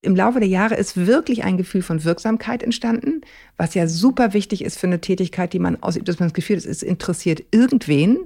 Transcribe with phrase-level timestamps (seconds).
[0.00, 3.22] Im Laufe der Jahre ist wirklich ein Gefühl von Wirksamkeit entstanden,
[3.56, 6.56] was ja super wichtig ist für eine Tätigkeit, die man ausübt, dass man das Gefühl
[6.58, 8.18] hat, es interessiert irgendwen.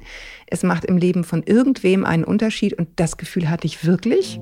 [0.47, 4.39] Es macht im Leben von irgendwem einen Unterschied und das Gefühl hatte ich wirklich.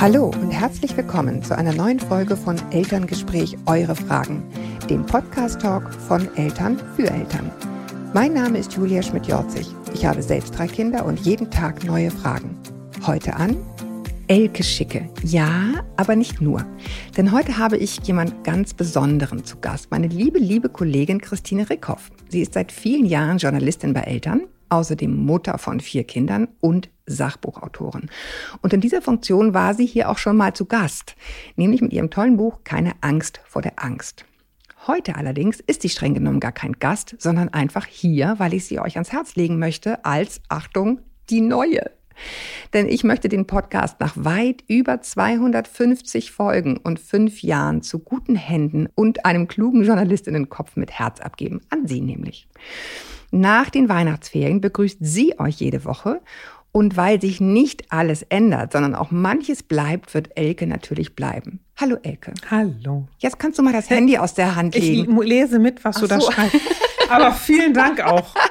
[0.00, 4.44] Hallo und herzlich willkommen zu einer neuen Folge von Elterngespräch Eure Fragen,
[4.88, 7.50] dem Podcast-Talk von Eltern für Eltern.
[8.14, 9.66] Mein Name ist Julia Schmidt-Jorzig.
[9.94, 12.59] Ich habe selbst drei Kinder und jeden Tag neue Fragen.
[13.06, 13.56] Heute an
[14.28, 15.08] Elke Schicke.
[15.22, 16.66] Ja, aber nicht nur.
[17.16, 19.90] Denn heute habe ich jemand ganz Besonderen zu Gast.
[19.90, 22.10] Meine liebe, liebe Kollegin Christine Rickhoff.
[22.28, 28.10] Sie ist seit vielen Jahren Journalistin bei Eltern, außerdem Mutter von vier Kindern und Sachbuchautorin.
[28.60, 31.16] Und in dieser Funktion war sie hier auch schon mal zu Gast,
[31.56, 34.26] nämlich mit ihrem tollen Buch Keine Angst vor der Angst.
[34.86, 38.78] Heute allerdings ist sie streng genommen gar kein Gast, sondern einfach hier, weil ich sie
[38.78, 41.90] euch ans Herz legen möchte als, Achtung, die neue
[42.72, 48.36] denn ich möchte den Podcast nach weit über 250 Folgen und fünf Jahren zu guten
[48.36, 51.60] Händen und einem klugen Journalistinnenkopf mit Herz abgeben.
[51.70, 52.48] An Sie nämlich.
[53.30, 56.20] Nach den Weihnachtsferien begrüßt sie euch jede Woche
[56.72, 61.60] und weil sich nicht alles ändert, sondern auch manches bleibt, wird Elke natürlich bleiben.
[61.76, 62.32] Hallo Elke.
[62.50, 63.08] Hallo.
[63.18, 65.20] Jetzt kannst du mal das Handy aus der Hand legen.
[65.20, 66.30] Ich lese mit, was Ach du da so.
[66.30, 66.60] schreibst.
[67.08, 68.34] Aber vielen Dank auch.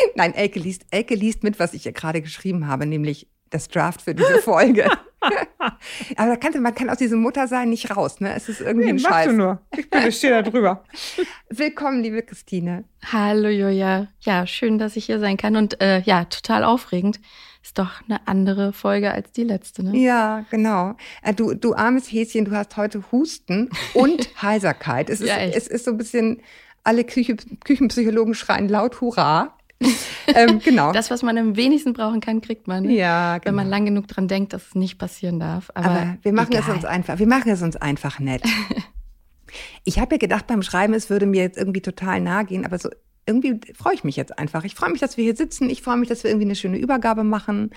[0.14, 4.02] Nein, Elke liest, Elke liest mit, was ich ihr gerade geschrieben habe, nämlich das Draft
[4.02, 4.90] für diese Folge.
[6.16, 8.34] Aber kann, man kann aus diesem Muttersein nicht raus, ne?
[8.34, 9.28] Es ist irgendwie nee, ein Scheiß.
[9.28, 9.60] du nur.
[9.76, 10.84] Ich bin, ich stehe da drüber.
[11.48, 12.84] Willkommen, liebe Christine.
[13.10, 14.08] Hallo, Julia.
[14.20, 17.20] Ja, schön, dass ich hier sein kann und äh, ja, total aufregend.
[17.62, 19.96] Ist doch eine andere Folge als die letzte, ne?
[19.96, 20.96] Ja, genau.
[21.22, 25.10] Äh, du, du armes Häschen, du hast heute Husten und Heiserkeit.
[25.10, 26.42] Es ist, ja, es ist so ein bisschen,
[26.84, 29.56] alle Küche, Küchenpsychologen schreien laut Hurra
[30.34, 30.92] ähm, genau.
[30.92, 32.88] Das, was man am wenigsten brauchen kann, kriegt man.
[32.88, 33.46] Ja, genau.
[33.46, 33.76] Wenn man genau.
[33.76, 35.70] lang genug dran denkt, dass es nicht passieren darf.
[35.74, 36.62] Aber, Aber wir machen egal.
[36.62, 37.18] es uns einfach.
[37.18, 38.42] Wir machen es uns einfach nett.
[39.84, 42.78] ich habe ja gedacht beim Schreiben, es würde mir jetzt irgendwie total nahe gehen, aber
[42.78, 42.88] so
[43.26, 44.64] irgendwie freue ich mich jetzt einfach.
[44.64, 45.68] Ich freue mich, dass wir hier sitzen.
[45.68, 47.70] Ich freue mich, dass wir irgendwie eine schöne Übergabe machen,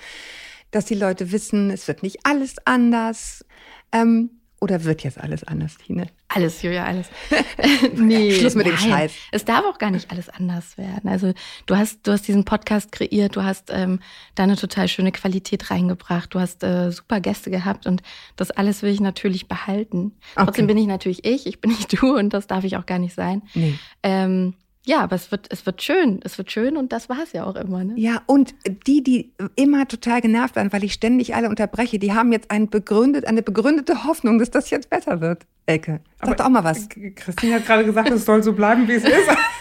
[0.70, 3.44] dass die Leute wissen, es wird nicht alles anders.
[3.92, 6.06] Ähm, oder wird jetzt alles anders, Tine?
[6.28, 7.08] Alles, Julia, alles.
[7.96, 8.76] nee, Schluss mit nein.
[8.76, 9.12] dem Scheiß.
[9.32, 11.08] Es darf auch gar nicht alles anders werden.
[11.10, 11.32] Also
[11.66, 14.00] du hast, du hast diesen Podcast kreiert, du hast ähm,
[14.34, 18.02] da eine total schöne Qualität reingebracht, du hast äh, super Gäste gehabt und
[18.36, 20.12] das alles will ich natürlich behalten.
[20.34, 20.44] Okay.
[20.44, 22.98] Trotzdem bin ich natürlich ich, ich bin nicht du und das darf ich auch gar
[22.98, 23.42] nicht sein.
[23.54, 23.78] Nee.
[24.02, 24.54] Ähm,
[24.86, 26.20] ja, aber es wird, es wird schön.
[26.24, 27.84] Es wird schön und das war es ja auch immer.
[27.84, 27.94] Ne?
[27.96, 28.54] Ja, und
[28.86, 32.70] die, die immer total genervt waren, weil ich ständig alle unterbreche, die haben jetzt ein
[32.70, 35.46] begründet, eine begründete Hoffnung, dass das jetzt besser wird.
[35.66, 36.88] Elke, sag aber doch auch mal was.
[36.88, 39.28] Christine hat gerade gesagt, es soll so bleiben, wie es ist.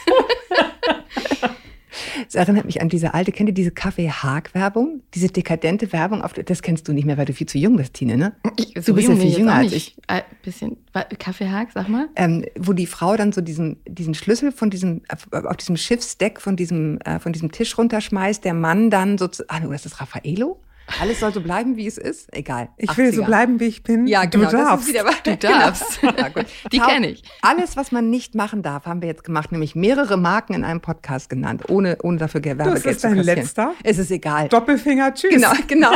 [2.29, 5.01] Es erinnert mich an diese alte, kennt ihr diese Kaffee-Haag-Werbung?
[5.16, 7.95] Diese dekadente Werbung, auf, das kennst du nicht mehr, weil du viel zu jung bist,
[7.95, 8.35] Tine, ne?
[8.56, 9.97] Ich, so du bist ja viel jünger als ich.
[10.06, 10.78] Ein äh, bisschen,
[11.17, 12.07] Kaffee-Haag, sag mal.
[12.16, 15.01] Ähm, wo die Frau dann so diesen, diesen Schlüssel von diesem,
[15.31, 19.57] auf diesem Schiffsdeck von diesem, äh, von diesem Tisch runterschmeißt, der Mann dann so, ah,
[19.73, 20.61] ist das Raffaello?
[21.01, 22.33] Alles soll so bleiben, wie es ist.
[22.35, 22.69] Egal.
[22.77, 22.97] Ich 80er.
[22.97, 24.07] will so bleiben, wie ich bin.
[24.07, 24.50] Ja, genau.
[24.50, 24.88] Du darfst.
[24.88, 26.01] Wieder, du darfst.
[26.01, 26.13] Genau.
[26.19, 26.29] Ja,
[26.72, 27.23] Die kenne ich.
[27.41, 30.81] Alles, was man nicht machen darf, haben wir jetzt gemacht, nämlich mehrere Marken in einem
[30.81, 32.83] Podcast genannt, ohne, ohne dafür Werbegeld zu.
[32.83, 33.73] Das ist dein letzter.
[33.83, 34.49] Es ist egal.
[34.49, 35.33] Doppelfinger, tschüss.
[35.33, 35.91] Genau, genau.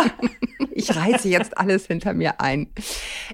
[0.71, 2.67] Ich reiße jetzt alles hinter mir ein.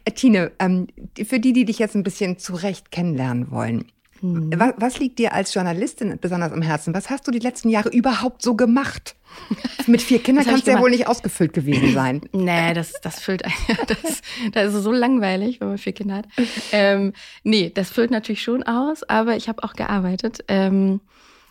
[0.05, 0.87] Äh, Tine, ähm,
[1.27, 3.85] für die, die dich jetzt ein bisschen zurecht kennenlernen wollen,
[4.21, 4.51] hm.
[4.55, 6.93] was, was liegt dir als Journalistin besonders am Herzen?
[6.93, 9.15] Was hast du die letzten Jahre überhaupt so gemacht?
[9.87, 12.21] Mit vier Kindern kannst du ja wohl nicht ausgefüllt gewesen sein.
[12.31, 13.43] Nee, das, das füllt
[13.87, 14.21] das,
[14.51, 16.27] das ist so langweilig, wenn man vier Kinder hat.
[16.71, 17.13] Ähm,
[17.43, 20.43] nee, das füllt natürlich schon aus, aber ich habe auch gearbeitet.
[20.47, 21.01] Ähm,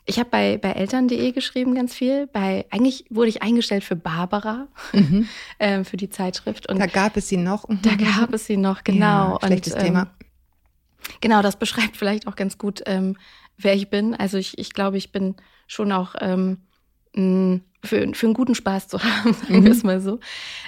[0.08, 2.26] ich habe bei, bei Eltern.de geschrieben ganz viel.
[2.28, 5.28] Bei, eigentlich wurde ich eingestellt für Barbara, mhm.
[5.60, 6.66] ähm, für die Zeitschrift.
[6.68, 7.68] Und da gab es sie noch.
[7.68, 7.80] Mhm.
[7.82, 9.38] Da gab es sie noch, genau.
[9.42, 10.10] Ja, schlechtes und, Thema.
[11.20, 13.16] Genau, das beschreibt vielleicht auch ganz gut, ähm,
[13.56, 14.14] wer ich bin.
[14.14, 15.36] Also ich, ich glaube, ich bin
[15.66, 16.58] schon auch ähm,
[17.84, 19.86] für, für einen guten Spaß zu haben, sagen wir es mhm.
[19.86, 20.20] mal so.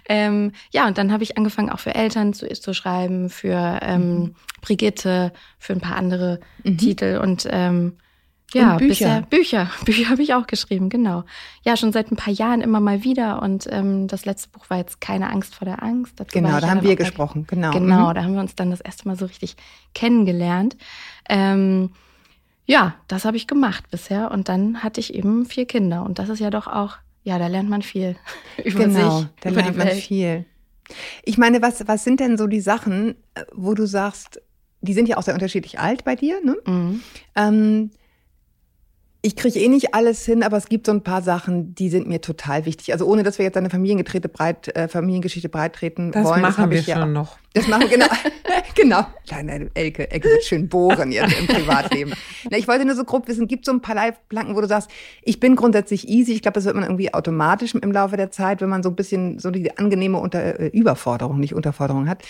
[0.08, 4.18] Ähm, ja, und dann habe ich angefangen, auch für Eltern zu, zu schreiben, für ähm,
[4.18, 4.34] mhm.
[4.60, 6.78] Brigitte, für ein paar andere mhm.
[6.78, 7.96] Titel und ähm,
[8.52, 8.88] ja, und Bücher.
[8.88, 9.70] Bisher, Bücher.
[9.84, 11.24] Bücher habe ich auch geschrieben, genau.
[11.62, 13.42] Ja, schon seit ein paar Jahren immer mal wieder.
[13.42, 16.14] Und ähm, das letzte Buch war jetzt Keine Angst vor der Angst.
[16.16, 17.70] Dazu genau, da haben wir gesprochen, genau.
[17.70, 18.14] Genau, mhm.
[18.14, 19.56] da haben wir uns dann das erste Mal so richtig
[19.94, 20.76] kennengelernt.
[21.28, 21.90] Ähm,
[22.66, 24.30] ja, das habe ich gemacht bisher.
[24.30, 26.04] Und dann hatte ich eben vier Kinder.
[26.04, 28.16] Und das ist ja doch auch, ja, da lernt man viel
[28.64, 30.44] über genau, sich, da über lernt man viel.
[31.24, 34.40] Ich meine, was, was sind denn so die Sachen, äh, wo du sagst,
[34.80, 36.56] die sind ja auch sehr unterschiedlich alt bei dir, ne?
[36.66, 37.02] Mhm.
[37.36, 37.90] Ähm,
[39.22, 42.08] ich kriege eh nicht alles hin, aber es gibt so ein paar Sachen, die sind
[42.08, 42.92] mir total wichtig.
[42.92, 46.40] Also ohne, dass wir jetzt eine Familiengetrete breit, äh, Familiengeschichte breit treten das wollen.
[46.40, 47.36] Machen das wir ja schon noch.
[47.52, 48.06] Das machen wir, genau.
[48.74, 49.06] genau.
[49.26, 52.14] Kleine Elke, Elke wird schön bohren jetzt im Privatleben.
[52.50, 54.90] Na, ich wollte nur so grob wissen, gibt so ein paar Leitplanken, wo du sagst,
[55.22, 56.32] ich bin grundsätzlich easy.
[56.32, 58.96] Ich glaube, das wird man irgendwie automatisch im Laufe der Zeit, wenn man so ein
[58.96, 62.22] bisschen so die angenehme Unter äh, Überforderung, nicht Unterforderung hat.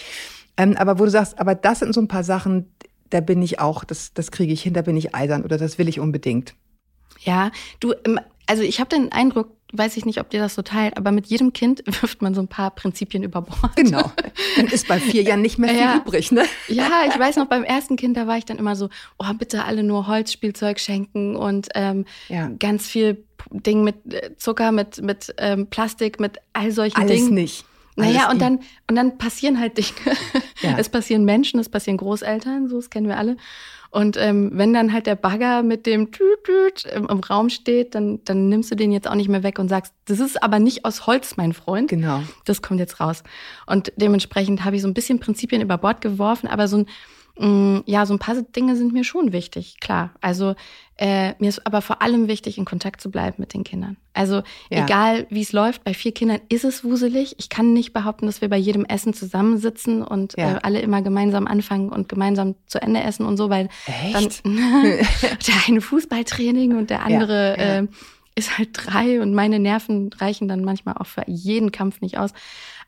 [0.57, 2.71] Ähm, aber wo du sagst, aber das sind so ein paar Sachen,
[3.11, 5.79] da bin ich auch, das, das kriege ich hin, da bin ich eisern oder das
[5.79, 6.55] will ich unbedingt.
[7.21, 7.51] Ja,
[7.81, 7.95] du,
[8.47, 11.27] also ich habe den Eindruck, weiß ich nicht, ob dir das so teilt, aber mit
[11.27, 13.77] jedem Kind wirft man so ein paar Prinzipien über Bord.
[13.77, 14.11] Genau.
[14.57, 15.97] Dann ist bei vier Jahren nicht mehr viel Ja.
[15.99, 16.45] übrig, ne?
[16.69, 18.89] Ja, ich weiß noch, beim ersten Kind, da war ich dann immer so,
[19.19, 22.49] oh, bitte alle nur Holzspielzeug schenken und ähm, Ja.
[22.59, 27.35] ganz viel Ding mit äh, Zucker, mit, mit ähm, Plastik, mit all solchen Alles Dingen.
[27.35, 27.65] nicht.
[27.97, 29.89] Naja, Alles und dann, und dann passieren halt Dinge.
[30.63, 30.75] Ja.
[30.79, 33.37] Es passieren Menschen, es passieren Großeltern, so, das kennen wir alle.
[33.91, 37.95] Und ähm, wenn dann halt der Bagger mit dem Tüt -Tüt im, im Raum steht,
[37.97, 40.61] dann, dann nimmst du den jetzt auch nicht mehr weg und sagst, das ist aber
[40.61, 41.91] nicht aus Holz, mein Freund.
[41.91, 42.23] Genau.
[42.45, 43.25] Das kommt jetzt raus.
[43.67, 46.87] Und dementsprechend habe ich so ein bisschen Prinzipien über Bord geworfen, aber so ein,
[47.87, 50.11] ja, so ein paar Dinge sind mir schon wichtig, klar.
[50.21, 50.55] Also
[50.97, 53.97] äh, mir ist aber vor allem wichtig, in Kontakt zu bleiben mit den Kindern.
[54.13, 54.85] Also Ja.
[54.85, 57.37] egal, wie es läuft, bei vier Kindern ist es wuselig.
[57.39, 60.57] Ich kann nicht behaupten, dass wir bei jedem Essen zusammensitzen und Ja.
[60.57, 64.45] äh, alle immer gemeinsam anfangen und gemeinsam zu Ende essen und so, weil Echt?
[64.45, 67.79] dann der eine Fußballtraining und der andere Ja, ja.
[67.81, 67.87] Äh,
[68.37, 72.31] ist halt drei und meine Nerven reichen dann manchmal auch für jeden Kampf nicht aus.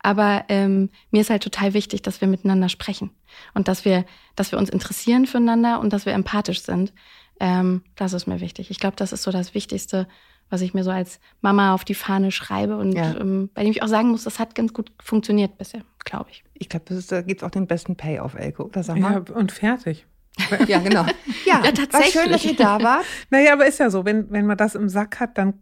[0.02, 3.10] Aber ähm, mir ist halt total wichtig, dass wir miteinander sprechen
[3.54, 4.04] und dass wir,
[4.37, 6.93] dass wir uns interessieren füreinander und dass wir empathisch sind.
[7.40, 8.70] Ähm, das ist mir wichtig.
[8.70, 10.08] Ich glaube, das ist so das Wichtigste,
[10.50, 13.16] was ich mir so als Mama auf die Fahne schreibe und Ja.
[13.16, 16.44] ähm, bei dem ich auch sagen muss, das hat ganz gut funktioniert bisher, glaube ich.
[16.54, 19.20] Ich glaube, da gibt's auch den besten Payoff, Elke, oder sag Ja, mal?
[19.31, 20.06] und fertig.
[20.66, 21.04] Ja, genau.
[21.46, 22.12] Ja, Ja, War tatsächlich.
[22.12, 23.04] schön, dass ihr da wart.
[23.31, 25.54] Naja, aber ist ja so, wenn, wenn man das im Sack hat, dann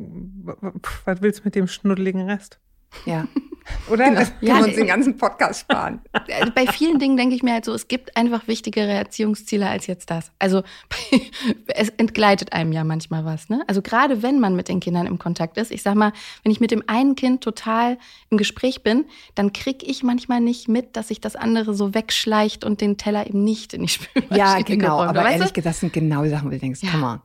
[0.00, 2.58] pff, was willst du mit dem schnuddeligen Rest?
[3.06, 3.26] Ja,
[3.90, 4.08] Oder?
[4.10, 4.20] genau.
[4.20, 6.00] Es- Können Ja, wir uns den ganzen Podcast sparen.
[6.12, 9.86] Also bei vielen Dingen denke ich mir halt so, es gibt einfach wichtigere Erziehungsziele als
[9.86, 10.30] jetzt das.
[10.38, 10.62] Also
[11.68, 13.48] es entgleitet einem ja manchmal was.
[13.48, 13.62] Ne?
[13.66, 16.12] Also gerade wenn man mit den Kindern im Kontakt ist, ich sag mal,
[16.42, 17.96] wenn ich mit dem einen Kind total
[18.30, 22.64] im Gespräch bin, dann krieg ich manchmal nicht mit, dass sich das andere so wegschleicht
[22.64, 24.98] und den Teller eben nicht in die Spülmaschine Ja, genau.
[24.98, 25.08] geräumt.
[25.16, 26.90] Aber ehrlich gesagt, das sind genau die Sachen, wo du denkst, Ja.
[26.90, 27.20] come on.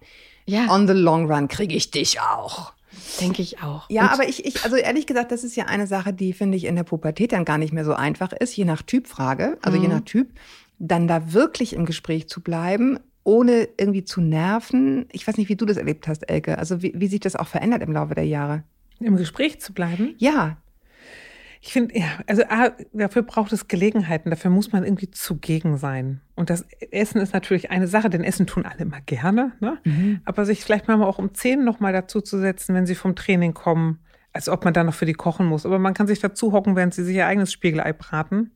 [0.45, 2.73] Ja, On the long run kriege ich dich auch.
[3.19, 3.89] Denke ich auch.
[3.89, 6.57] Ja, Und aber ich, ich, also ehrlich gesagt, das ist ja eine Sache, die finde
[6.57, 9.77] ich in der Pubertät dann gar nicht mehr so einfach ist, je nach Typfrage, also
[9.77, 9.93] je Mhm.
[9.93, 10.29] nach Typ,
[10.79, 15.07] dann da wirklich im Gespräch zu bleiben, ohne irgendwie zu nerven.
[15.11, 16.57] Ich weiß nicht, wie du das erlebt hast, Elke.
[16.57, 18.63] Also wie, wie sich das auch verändert im Laufe der Jahre.
[18.99, 20.15] Im Gespräch zu bleiben.
[20.17, 20.57] Ja,
[21.61, 26.21] Ich finde, ja, also A, dafür braucht es Gelegenheiten, dafür muss man irgendwie zugegen sein.
[26.35, 29.77] Und das Essen ist natürlich eine Sache, denn Essen tun alle immer gerne, ne?
[30.23, 33.53] Aber sich vielleicht mal auch um zehn nochmal dazu zu setzen, wenn sie vom Training
[33.53, 33.99] kommen,
[34.31, 35.65] als ob man da noch für die kochen muss.
[35.65, 38.51] Aber man kann sich dazu hocken, während sie sich ihr eigenes Spiegelei braten.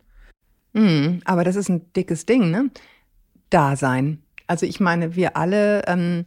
[0.72, 2.70] Mhm, aber das ist ein dickes Ding, ne?
[3.50, 4.24] Dasein.
[4.48, 6.26] Also ich meine, wir alle ähm,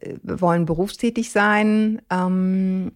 [0.00, 2.92] äh, wollen berufstätig sein, ähm,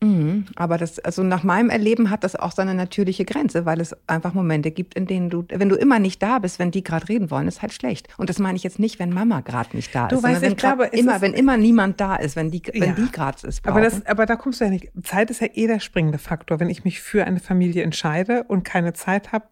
[0.00, 3.96] mhm, aber das, also nach meinem Erleben hat das auch seine natürliche Grenze, weil es
[4.08, 7.08] einfach Momente gibt, in denen du, wenn du immer nicht da bist, wenn die gerade
[7.08, 8.08] reden wollen, ist halt schlecht.
[8.18, 10.42] Und das meine ich jetzt nicht, wenn Mama gerade nicht da Du ist, sondern weißt,
[10.42, 12.92] wenn ich glaube, immer, ist- wenn immer niemand da ist, wenn die, wenn Ja.
[12.92, 13.60] die gerade brauchen.
[13.64, 14.90] Aber, das, aber da kommst du ja nicht.
[15.02, 16.60] Zeit ist ja eh der springende Faktor.
[16.60, 19.46] Wenn ich mich für eine Familie entscheide und keine Zeit habe,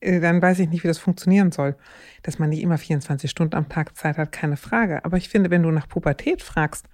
[0.00, 1.74] äh, dann weiß ich nicht, wie das funktionieren soll.
[2.22, 5.04] Dass man nicht immer 24 Stunden am Tag Zeit hat, keine Frage.
[5.04, 6.86] Aber ich finde, wenn du nach Pubertät fragst,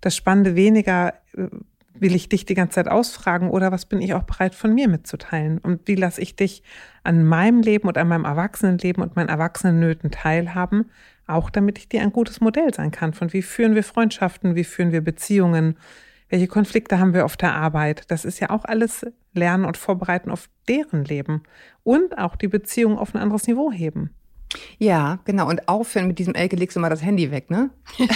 [0.00, 1.46] das Spannende weniger, äh,
[1.94, 4.88] will ich dich die ganze Zeit ausfragen oder was bin ich auch bereit von mir
[4.88, 5.58] mitzuteilen?
[5.58, 6.62] Und wie lasse ich dich
[7.02, 10.90] an meinem Leben und an meinem Erwachsenenleben und meinen Erwachsenennöten teilhaben?
[11.26, 14.64] Auch damit ich dir ein gutes Modell sein kann von wie führen wir Freundschaften, wie
[14.64, 15.76] führen wir Beziehungen,
[16.28, 18.10] welche Konflikte haben wir auf der Arbeit.
[18.10, 21.42] Das ist ja auch alles Lernen und Vorbereiten auf deren Leben
[21.82, 24.10] und auch die Beziehung auf ein anderes Niveau heben.
[24.78, 25.48] Ja, genau.
[25.48, 27.70] Und aufhören mit diesem Elke, legst du mal das Handy weg, ne?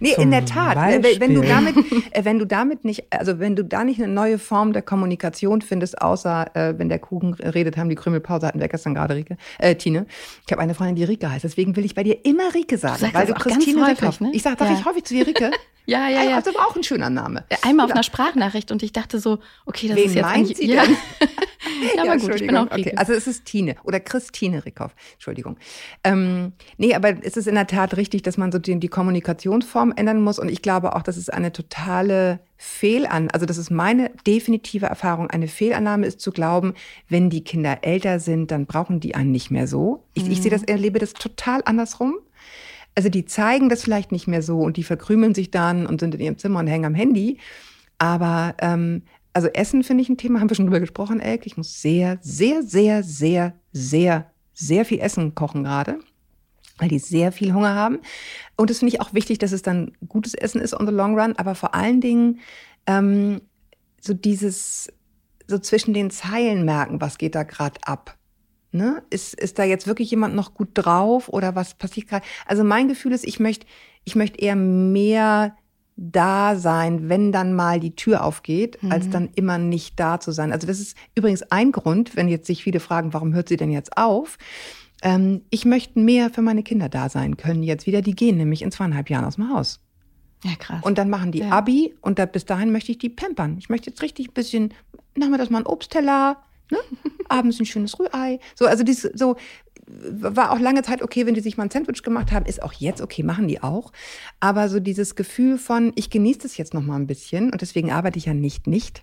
[0.00, 0.76] nee, Zum in der Tat.
[0.76, 1.48] ne, Wenn, du Beispiel.
[1.48, 1.76] damit,
[2.12, 5.60] äh, wenn du damit nicht, also wenn du da nicht eine neue Form der Kommunikation
[5.62, 9.36] findest, außer äh, wenn der Kuchen redet, haben die Krümelpause hatten wir gestern gerade Rike,
[9.58, 10.06] äh, Tine.
[10.46, 11.44] Ich habe eine Freundin, die Rike heißt.
[11.44, 13.86] Deswegen will ich bei dir immer Rike sagen, sagst weil das du auch ganz Christine
[13.86, 14.30] häufig, ne?
[14.32, 14.74] Ich sag, sag Ja.
[14.78, 15.50] ich häufig zu dir Rike.
[15.86, 16.36] Ja, ja, ja.
[16.36, 17.44] Also aber auch ein schöner Name.
[17.62, 20.58] Einmal auf einer Sprachnachricht und ich dachte so, okay, das Wen ist jetzt meint eigentlich.
[20.58, 20.82] sie ja.
[20.84, 20.96] denn?
[21.96, 22.74] Ja, aber gut, ich bin auch okay.
[22.74, 22.98] Rieke.
[22.98, 24.94] Also es ist Tine oder Christine Rickhoff.
[25.14, 25.56] Entschuldigung.
[26.04, 29.92] Ähm, nee, aber es ist in der Tat richtig, dass man so die, die Kommunikationsform
[29.96, 30.38] ändern muss.
[30.38, 35.30] Und ich glaube auch, dass es eine totale Fehlan, also das ist meine definitive Erfahrung,
[35.30, 36.74] eine Fehlannahme ist zu glauben,
[37.08, 40.04] wenn die Kinder älter sind, dann brauchen die einen nicht mehr so.
[40.14, 42.16] Ich, ich sehe das, erlebe das total andersrum.
[42.96, 46.16] also die zeigen das vielleicht nicht mehr so und die verkrümeln sich dann und sind
[46.16, 47.38] in ihrem Zimmer und hängen am Handy.
[47.98, 51.46] Aber ähm, also Essen finde ich ein Thema, haben wir schon drüber gesprochen, Elke.
[51.46, 56.00] Ich muss sehr, sehr, sehr, sehr, sehr, sehr viel Essen kochen gerade,
[56.78, 58.00] weil die sehr viel Hunger haben.
[58.56, 61.18] Und das finde ich auch wichtig, dass es dann gutes Essen ist on the long
[61.18, 62.40] run, aber vor allen Dingen
[62.86, 63.40] ähm,
[64.00, 64.92] so dieses,
[65.46, 68.16] so zwischen den Zeilen merken, was geht da gerade ab.
[68.70, 69.02] Ne?
[69.10, 72.26] Ist, ist da jetzt wirklich jemand noch gut drauf oder was passiert gerade?
[72.46, 73.66] Also mein Gefühl ist, ich möchte,
[74.04, 75.56] ich möchte eher mehr
[76.00, 78.92] da sein, wenn dann mal die Tür aufgeht, mhm.
[78.92, 80.52] als dann immer nicht da zu sein.
[80.52, 83.72] Also das ist übrigens ein Grund, wenn jetzt sich viele fragen, warum hört sie denn
[83.72, 84.38] jetzt auf?
[85.02, 88.00] Ähm, ich möchte mehr für meine Kinder da sein können jetzt wieder.
[88.00, 89.80] Die gehen nämlich in zweieinhalb Jahren aus dem Haus.
[90.44, 90.84] Ja, krass.
[90.84, 91.50] Und dann machen die ja.
[91.50, 93.56] Abi und da, bis dahin möchte ich die pampern.
[93.58, 94.74] Ich möchte jetzt richtig ein bisschen,
[95.16, 96.36] das mal einen Obstteller,
[96.70, 96.78] ne?
[97.28, 98.40] abends ein schönes Rührei.
[98.54, 99.36] So, also dies, so
[99.86, 102.72] war auch lange Zeit okay, wenn die sich mal ein Sandwich gemacht haben, ist auch
[102.74, 103.92] jetzt okay, machen die auch.
[104.40, 107.90] Aber so dieses Gefühl von, ich genieße das jetzt noch mal ein bisschen und deswegen
[107.90, 109.02] arbeite ich ja nicht nicht.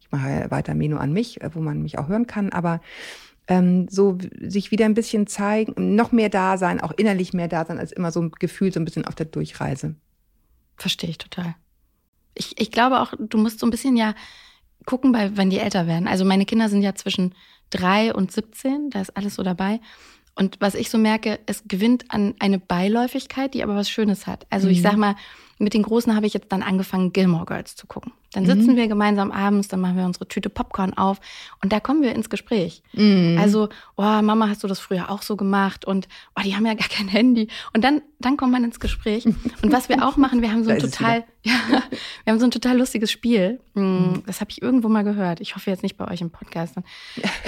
[0.00, 2.80] Ich mache weiter Menu an mich, wo man mich auch hören kann, aber
[3.48, 7.64] ähm, so sich wieder ein bisschen zeigen, noch mehr da sein, auch innerlich mehr da
[7.64, 9.94] sein, als immer so ein Gefühl so ein bisschen auf der Durchreise.
[10.76, 11.54] Verstehe ich total.
[12.34, 14.14] Ich, ich glaube auch, du musst so ein bisschen ja
[14.86, 16.08] gucken, bei, wenn die älter werden.
[16.08, 17.34] Also meine Kinder sind ja zwischen
[17.70, 19.80] drei und 17, da ist alles so dabei.
[20.34, 24.46] Und was ich so merke, es gewinnt an eine Beiläufigkeit, die aber was Schönes hat.
[24.50, 24.72] Also mhm.
[24.72, 25.16] ich sag mal,
[25.58, 28.12] mit den Großen habe ich jetzt dann angefangen, Gilmore Girls zu gucken.
[28.32, 28.76] Dann sitzen mhm.
[28.76, 31.20] wir gemeinsam abends, dann machen wir unsere Tüte Popcorn auf
[31.62, 32.82] und da kommen wir ins Gespräch.
[32.94, 33.36] Mhm.
[33.38, 35.84] Also, oh, Mama, hast du das früher auch so gemacht?
[35.84, 37.48] Und oh, die haben ja gar kein Handy.
[37.74, 39.26] Und dann, dann kommt man ins Gespräch.
[39.26, 41.52] Und was wir auch machen, wir haben so ein total, ja,
[42.24, 43.60] wir haben so ein total lustiges Spiel.
[43.74, 44.22] Hm, mhm.
[44.26, 45.40] Das habe ich irgendwo mal gehört.
[45.40, 46.76] Ich hoffe jetzt nicht bei euch im Podcast.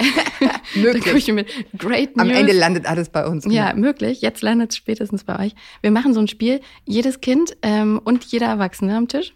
[0.75, 1.27] möglich.
[1.27, 2.25] mit Great News.
[2.25, 3.45] Am Ende landet alles bei uns.
[3.45, 3.87] Ja, genau.
[3.87, 4.21] möglich.
[4.21, 5.55] Jetzt landet es spätestens bei euch.
[5.81, 6.61] Wir machen so ein Spiel.
[6.85, 9.33] Jedes Kind ähm, und jeder Erwachsene am Tisch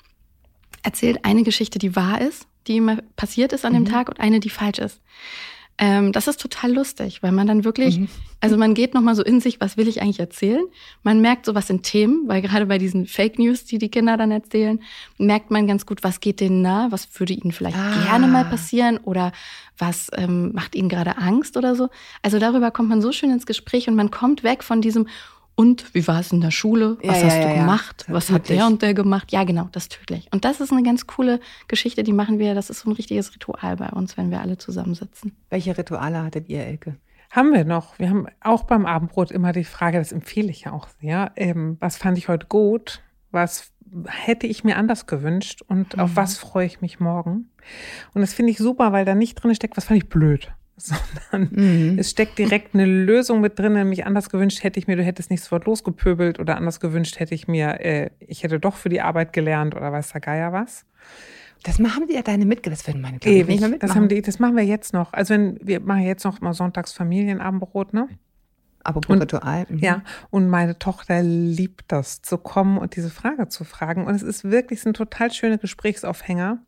[0.84, 3.90] erzählt eine Geschichte, die wahr ist, die immer passiert ist an dem mhm.
[3.90, 5.02] Tag und eine, die falsch ist.
[5.82, 8.10] Ähm, das ist total lustig, weil man dann wirklich, mhm.
[8.42, 10.66] also man geht nochmal so in sich, was will ich eigentlich erzählen?
[11.04, 14.18] Man merkt so, was sind Themen, weil gerade bei diesen Fake News, die die Kinder
[14.18, 14.82] dann erzählen,
[15.18, 18.04] merkt man ganz gut, was geht denen nah, was würde ihnen vielleicht ah.
[18.04, 19.32] gerne mal passieren oder
[19.78, 21.88] was ähm, macht ihnen gerade Angst oder so.
[22.24, 25.08] Also darüber kommt man so schön ins Gespräch und man kommt weg von diesem,
[25.60, 26.98] und wie war es in der Schule?
[27.04, 28.06] Was ja, hast ja, du gemacht?
[28.08, 29.30] Was hat der und der gemacht?
[29.34, 30.30] Ja, genau, das ist tödlich.
[30.32, 32.56] Und das ist eine ganz coole Geschichte, die machen wir.
[32.56, 35.36] Das ist so ein richtiges Ritual bei uns, wenn wir alle zusammensitzen.
[35.50, 36.96] Welche Rituale hattet ihr, Elke?
[37.30, 38.00] Haben wir noch.
[38.00, 41.34] Wir haben auch beim Abendbrot immer die Frage, das empfehle ich ja auch sehr.
[41.36, 43.02] Ähm, was fand ich heute gut?
[43.32, 43.74] Was
[44.08, 45.62] hätte ich mir anders gewünscht?
[45.68, 46.04] Und mhm.
[46.04, 47.50] auf was freue ich mich morgen?
[48.14, 50.54] Und das finde ich super, weil da nicht drin steckt, was fand ich blöd.
[51.32, 52.00] sondern mhm.
[52.00, 55.30] es steckt direkt eine Lösung mit drin, nämlich anders gewünscht hätte ich mir, du hättest
[55.30, 59.02] nicht sofort losgepöbelt oder anders gewünscht hätte ich mir, äh, ich hätte doch für die
[59.02, 60.86] Arbeit gelernt oder weiß der Geier was.
[61.64, 63.48] Das machen die ja deine Mitglieder, das werden meine Ewig.
[63.48, 63.80] nicht mehr mitmachen.
[63.80, 65.12] Das, haben die, das machen wir jetzt noch.
[65.14, 68.08] Also wenn wir machen jetzt noch mal sonntags Familienabendbrot, ne?
[68.84, 69.66] Aber und, Ritual.
[69.68, 69.80] Mhm.
[69.80, 74.06] Ja, und meine Tochter liebt das, zu kommen und diese Frage zu fragen.
[74.06, 76.60] Und es ist wirklich ein total schöner Gesprächsaufhänger.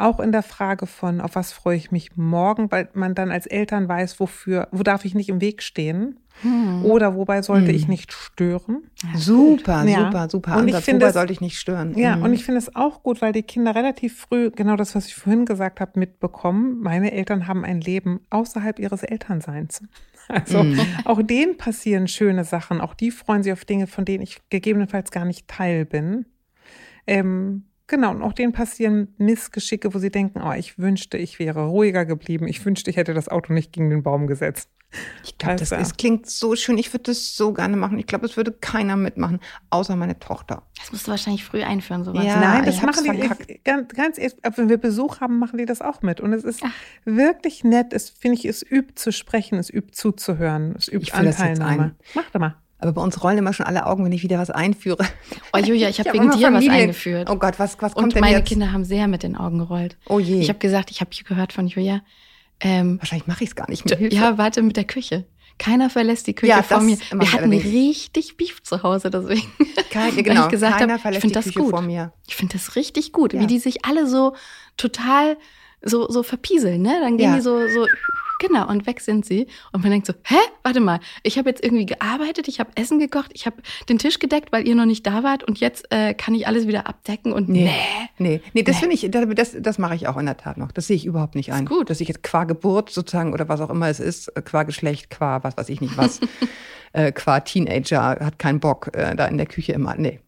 [0.00, 3.46] Auch in der Frage von, auf was freue ich mich morgen, weil man dann als
[3.46, 6.86] Eltern weiß, wofür, wo darf ich nicht im Weg stehen hm.
[6.86, 7.74] oder wobei sollte hm.
[7.74, 8.84] ich nicht stören.
[9.14, 10.06] Super, ja.
[10.06, 10.56] super, super.
[10.56, 11.96] Und ich finde, wobei sollte ich nicht stören.
[11.98, 12.22] Ja, mhm.
[12.22, 15.14] und ich finde es auch gut, weil die Kinder relativ früh genau das, was ich
[15.14, 16.80] vorhin gesagt habe, mitbekommen.
[16.80, 19.82] Meine Eltern haben ein Leben außerhalb ihres Elternseins.
[20.28, 20.78] Also mhm.
[21.06, 22.80] auch denen passieren schöne Sachen.
[22.80, 26.24] Auch die freuen sich auf Dinge, von denen ich gegebenenfalls gar nicht Teil bin.
[27.08, 31.66] Ähm, Genau, und auch denen passieren Missgeschicke, wo sie denken, oh, ich wünschte, ich wäre
[31.66, 32.46] ruhiger geblieben.
[32.46, 34.70] Ich wünschte, ich hätte das Auto nicht gegen den Baum gesetzt.
[35.24, 36.78] Ich glaube, das, das klingt so schön.
[36.78, 37.98] Ich würde das so gerne machen.
[37.98, 40.62] Ich glaube, es würde keiner mitmachen, außer meine Tochter.
[40.78, 42.24] Das musst du wahrscheinlich früh einführen, sowas.
[42.24, 45.66] Ja, Nein, das machen die ich, ganz, ganz erst, wenn wir Besuch haben, machen die
[45.66, 46.20] das auch mit.
[46.20, 46.70] Und es ist Ach.
[47.04, 47.92] wirklich nett.
[47.92, 51.96] Es finde ich, es übt zu sprechen, es übt zuzuhören, es übt Anteilnahme.
[52.14, 52.54] Mach doch mal.
[52.80, 55.04] Aber bei uns rollen immer schon alle Augen, wenn ich wieder was einführe.
[55.52, 57.28] Oh Julia, ich habe hab wegen dir was eingeführt.
[57.30, 58.48] Oh Gott, was, was kommt Und denn meine jetzt?
[58.48, 59.96] Kinder haben sehr mit den Augen gerollt.
[60.08, 60.40] Oh je.
[60.40, 62.02] Ich habe gesagt, ich habe gehört von Julia.
[62.60, 63.96] Ähm, Wahrscheinlich mache ich es gar nicht mehr.
[63.96, 64.16] Hilfe.
[64.16, 65.26] Ja, warte mit der Küche.
[65.58, 66.96] Keiner verlässt die Küche ja, vor mir.
[67.12, 69.42] Wir hatten richtig Beef zu Hause, deswegen.
[69.90, 71.70] Kein, genau, ich gesagt keiner hab, verlässt ich die das Küche gut.
[71.70, 72.12] vor mir.
[72.26, 73.40] Ich finde das richtig gut, ja.
[73.40, 74.34] wie die sich alle so
[74.78, 75.36] total
[75.82, 76.98] so, so verpieseln, ne?
[77.00, 77.36] Dann gehen Ja.
[77.36, 77.86] die so, so,
[78.38, 79.46] genau, und weg sind sie.
[79.72, 80.36] Und man denkt so, hä?
[80.62, 83.56] Warte mal, ich habe jetzt irgendwie gearbeitet, ich habe Essen gekocht, ich habe
[83.88, 86.66] den Tisch gedeckt, weil ihr noch nicht da wart und jetzt äh, kann ich alles
[86.66, 87.70] wieder abdecken und nee.
[88.18, 88.80] Nee, nee, das Nee.
[88.80, 90.70] finde ich, das, das mache ich auch in der Tat noch.
[90.72, 91.64] Das sehe ich überhaupt nicht ein.
[91.66, 91.88] gut.
[91.90, 95.08] Dass ich jetzt qua Geburt sozusagen oder was auch immer es ist, äh, qua Geschlecht,
[95.10, 96.20] qua was weiß ich nicht was,
[96.92, 99.94] äh, qua Teenager, hat keinen Bock äh, da in der Küche immer.
[99.96, 100.20] Nee.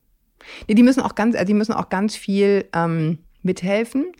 [0.66, 4.12] Nee, die müssen auch ganz, also die müssen auch ganz viel ähm, mithelfen.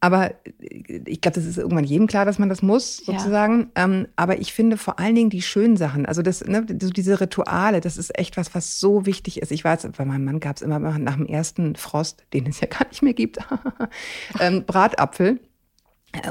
[0.00, 0.30] Aber
[0.60, 3.18] äh, ich glaube, das ist irgendwann jedem klar, dass man das muss, Ja.
[3.18, 3.70] sozusagen.
[3.74, 7.20] Ähm, aber ich finde vor allen Dingen die schönen Sachen, also das, ne, so diese
[7.20, 9.52] Rituale, das ist echt was, was so wichtig ist.
[9.52, 12.66] Ich weiß, bei meinem Mann gab es immer nach dem ersten Frost, den es ja
[12.68, 13.38] gar nicht mehr gibt,
[14.40, 15.40] ähm, Bratapfel.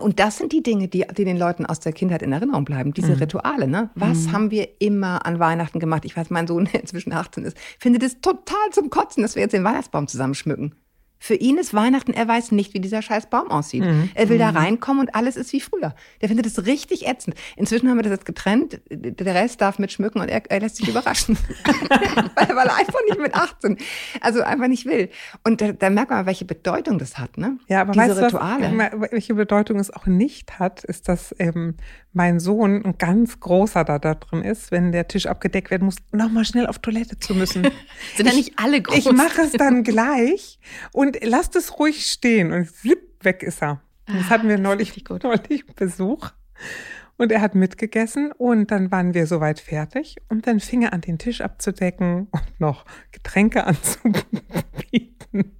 [0.02, 2.94] Und das sind die Dinge, die, die den Leuten aus der Kindheit in Erinnerung bleiben,
[2.94, 3.66] diese Rituale.
[3.66, 3.90] Ne?
[3.96, 6.04] Was haben wir immer an Weihnachten gemacht?
[6.04, 9.44] Ich weiß, mein Sohn, der inzwischen 18 ist, findet es total zum Kotzen, dass wir
[9.44, 10.76] jetzt den Weihnachtsbaum zusammenschmücken.
[11.20, 13.84] Für ihn ist Weihnachten, er weiß nicht, wie dieser scheiß Baum aussieht.
[14.16, 15.94] Er will da reinkommen und alles ist wie früher.
[16.22, 17.36] Der findet es richtig ätzend.
[17.58, 18.80] Inzwischen haben wir das jetzt getrennt.
[18.90, 21.38] Der Rest darf mitschmücken und er, er lässt sich überraschen.
[21.66, 23.78] weil, weil er einfach nicht mit 18,
[24.22, 25.10] also einfach nicht will.
[25.44, 27.58] Und da, da merkt man, welche Bedeutung das hat, ne?
[27.68, 28.72] Ja, aber Diese weißt Rituale.
[28.78, 31.76] was, welche Bedeutung es auch nicht hat, ist, dass ähm,
[32.14, 35.98] mein Sohn ein ganz großer da, da drin ist, wenn der Tisch abgedeckt werden muss,
[36.12, 37.64] nochmal schnell auf Toilette zu müssen.
[38.16, 38.98] Sind ja nicht alle groß.
[38.98, 40.60] Ich mache es dann gleich
[40.92, 43.82] und lasst es ruhig stehen und flipp, weg ist er.
[44.08, 45.24] Und Das Ah, hatten wir das ist neulich, gut.
[45.24, 46.30] neulich Besuch.
[47.18, 51.02] Und er hat mitgegessen und dann waren wir soweit fertig und dann fing er an,
[51.02, 55.58] den Tisch abzudecken und noch Getränke anzubieten.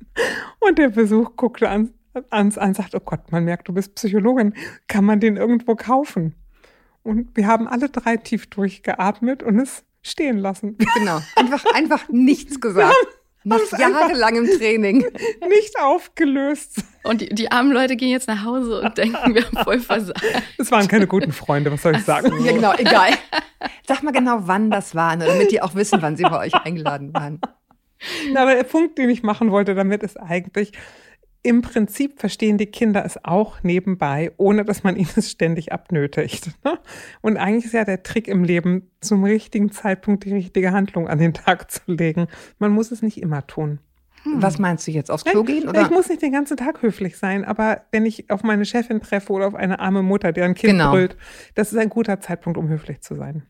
[0.60, 1.94] Und der Besuch guckte an,
[2.30, 4.54] ans an und sagt, oh Gott, man merkt, du bist Psychologin.
[4.88, 6.36] Kann man den irgendwo kaufen?
[7.04, 10.78] Und wir haben alle drei tief durchgeatmet und es stehen lassen.
[10.98, 11.20] Genau.
[11.36, 12.96] Einfach, einfach nichts gesagt.
[13.44, 15.06] Nach haben's einfach- jahrelangem Training.
[15.48, 16.84] Nicht aufgelöst.
[17.04, 20.22] Und die, die armen Leute gehen jetzt nach Hause und denken, wir haben voll versagt.
[20.58, 22.32] Es waren keine guten Freunde, was soll ich sagen?
[22.46, 23.12] Ja, genau, egal.
[23.88, 26.54] Sag mal genau, wann das war, ne, damit die auch wissen, wann sie bei euch
[26.54, 27.40] eingeladen waren.
[28.32, 30.72] Na, aber der Punkt, den ich machen wollte damit, ist eigentlich,
[31.50, 36.52] im Prinzip verstehen die Kinder es auch nebenbei, ohne dass man ihnen es ständig abnötigt.
[36.64, 36.78] Ne?
[37.22, 41.18] Und eigentlich ist ja der Trick im Leben, zum richtigen Zeitpunkt die richtige Handlung an
[41.18, 42.28] den Tag zu legen.
[42.60, 43.80] Man muss es nicht immer tun.
[44.26, 45.10] Was meinst du jetzt?
[45.10, 45.68] Aufs Klo gehen?
[45.68, 45.82] Oder?
[45.82, 49.34] Ich muss nicht den ganzen Tag höflich sein, aber wenn ich auf meine Chefin treffe
[49.34, 50.92] oder auf eine arme Mutter, deren Kind Genau.
[50.92, 51.18] brüllt,
[51.56, 53.44] das ist ein guter Zeitpunkt, um höflich zu sein.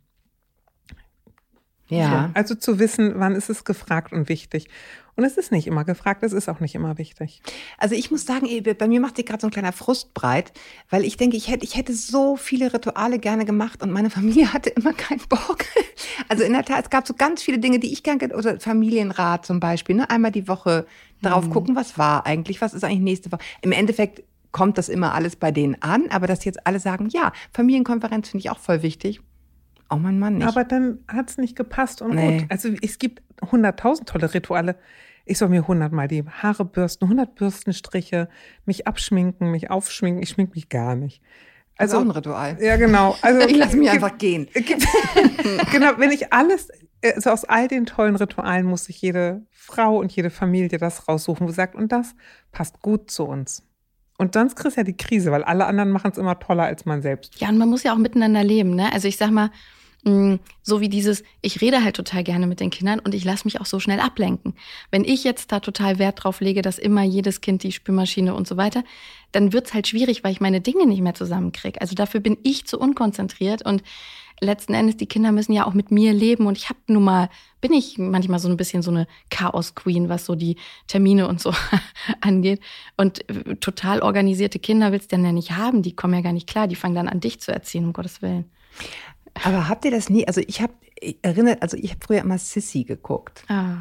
[1.89, 2.29] Ja.
[2.33, 4.67] Also zu wissen, wann ist es gefragt und wichtig.
[5.15, 7.41] Und es ist nicht immer gefragt, es ist auch nicht immer wichtig.
[7.77, 8.47] Also ich muss sagen,
[8.77, 10.53] bei mir macht sich gerade so ein kleiner Frust breit,
[10.89, 14.53] weil ich denke, ich hätte, ich hätte so viele Rituale gerne gemacht und meine Familie
[14.53, 15.65] hatte immer keinen Bock.
[16.29, 18.61] Also in der Tat, es gab so ganz viele Dinge, die ich gerne, ge- oder
[18.61, 20.09] Familienrat zum Beispiel, ne?
[20.09, 20.85] einmal die Woche
[21.21, 23.41] drauf gucken, was war eigentlich, was ist eigentlich nächste Woche.
[23.61, 27.33] Im Endeffekt kommt das immer alles bei denen an, aber dass jetzt alle sagen, ja,
[27.53, 29.19] Familienkonferenz finde ich auch voll wichtig.
[29.89, 30.47] Oh mein Mann nicht.
[30.47, 32.39] Aber dann hat es nicht gepasst und Nee.
[32.41, 32.51] gut.
[32.51, 33.21] Also es gibt
[33.51, 34.75] hunderttausend tolle Rituale.
[35.25, 38.29] Ich soll mir hundertmal die Haare bürsten, hundert Bürstenstriche,
[38.65, 40.21] mich abschminken, mich aufschminken.
[40.23, 41.21] Ich schmink mich gar nicht.
[41.77, 42.57] also auch Also ein Ritual.
[42.61, 43.15] ja genau.
[43.21, 44.47] Also Ich lasse mich einfach gehen.
[45.71, 46.69] genau, wenn ich alles,
[47.03, 51.45] also aus all den tollen Ritualen muss sich jede Frau und jede Familie das raussuchen,
[51.47, 52.15] wo sie sagt, und das
[52.51, 53.63] passt gut zu uns.
[54.17, 56.85] Und sonst kriegst du ja die Krise, weil alle anderen machen es immer toller als
[56.85, 57.39] man selbst.
[57.39, 58.91] Ja, und man muss ja auch miteinander leben, ne?
[58.91, 59.49] Also ich sag mal,
[60.03, 63.45] mh, so wie dieses, ich rede halt total gerne mit den Kindern und ich lasse
[63.45, 64.55] mich auch so schnell ablenken.
[64.91, 68.47] Wenn ich jetzt da total Wert drauf lege, dass immer jedes Kind die Spülmaschine und
[68.47, 68.83] so weiter,
[69.31, 71.81] dann wird's halt schwierig, weil ich meine Dinge nicht mehr zusammenkriege.
[71.81, 73.83] Also dafür bin ich zu unkonzentriert und
[74.41, 77.29] letzten Endes, die Kinder müssen ja auch mit mir leben und ich habe nun mal,
[77.61, 80.55] bin ich manchmal so ein bisschen so eine Chaos-Queen, was so die
[80.87, 81.53] Termine und so
[82.21, 82.61] angeht.
[82.95, 86.33] Und äh, total organisierte Kinder willst du dann ja nicht haben, die kommen ja gar
[86.33, 88.45] nicht klar, die fangen dann an, dich zu erziehen, um Gottes Willen.
[89.43, 90.73] Aber habt ihr das nie, also ich habe
[91.21, 93.43] erinnert, also ich habe früher immer Sissy geguckt.
[93.47, 93.77] Ah.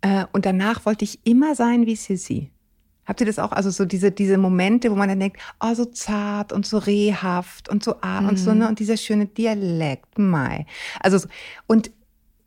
[0.00, 2.50] Äh, und danach wollte ich immer sein wie Sissy.
[3.06, 3.52] Habt ihr das auch?
[3.52, 7.70] Also so diese, diese Momente, wo man dann denkt, oh, so zart und so rehhaft
[7.70, 8.68] und so arm und so, ne?
[8.68, 10.66] Und dieser schöne Dialekt, Mai.
[11.00, 11.28] Also, so-
[11.66, 11.90] und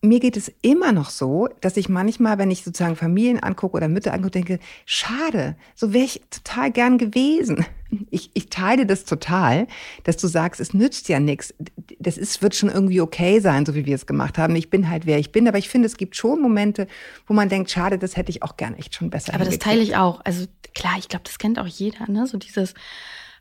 [0.03, 3.87] mir geht es immer noch so, dass ich manchmal, wenn ich sozusagen Familien angucke oder
[3.87, 7.65] Mütter angucke, denke, schade, so wäre ich total gern gewesen.
[8.09, 9.67] Ich, ich teile das total,
[10.05, 11.53] dass du sagst, es nützt ja nichts.
[11.99, 14.55] Das ist, wird schon irgendwie okay sein, so wie wir es gemacht haben.
[14.55, 15.45] Ich bin halt, wer ich bin.
[15.45, 16.87] Aber ich finde, es gibt schon Momente,
[17.27, 19.81] wo man denkt, schade, das hätte ich auch gern echt schon besser Aber das teile
[19.81, 20.21] ich auch.
[20.23, 22.27] Also klar, ich glaube, das kennt auch jeder, ne?
[22.27, 22.75] So dieses,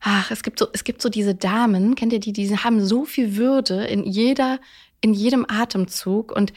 [0.00, 3.04] ach, es gibt so, es gibt so diese Damen, kennt ihr die, die haben so
[3.04, 4.58] viel Würde in jeder,
[5.00, 6.52] in jedem Atemzug und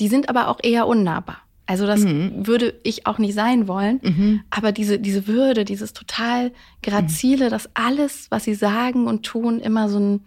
[0.00, 1.38] die sind aber auch eher unnahbar.
[1.66, 2.46] Also das mhm.
[2.46, 4.00] würde ich auch nicht sein wollen.
[4.02, 4.40] Mhm.
[4.50, 6.52] Aber diese, diese Würde, dieses total
[6.82, 7.50] grazile, mhm.
[7.50, 10.26] dass alles, was sie sagen und tun, immer so ein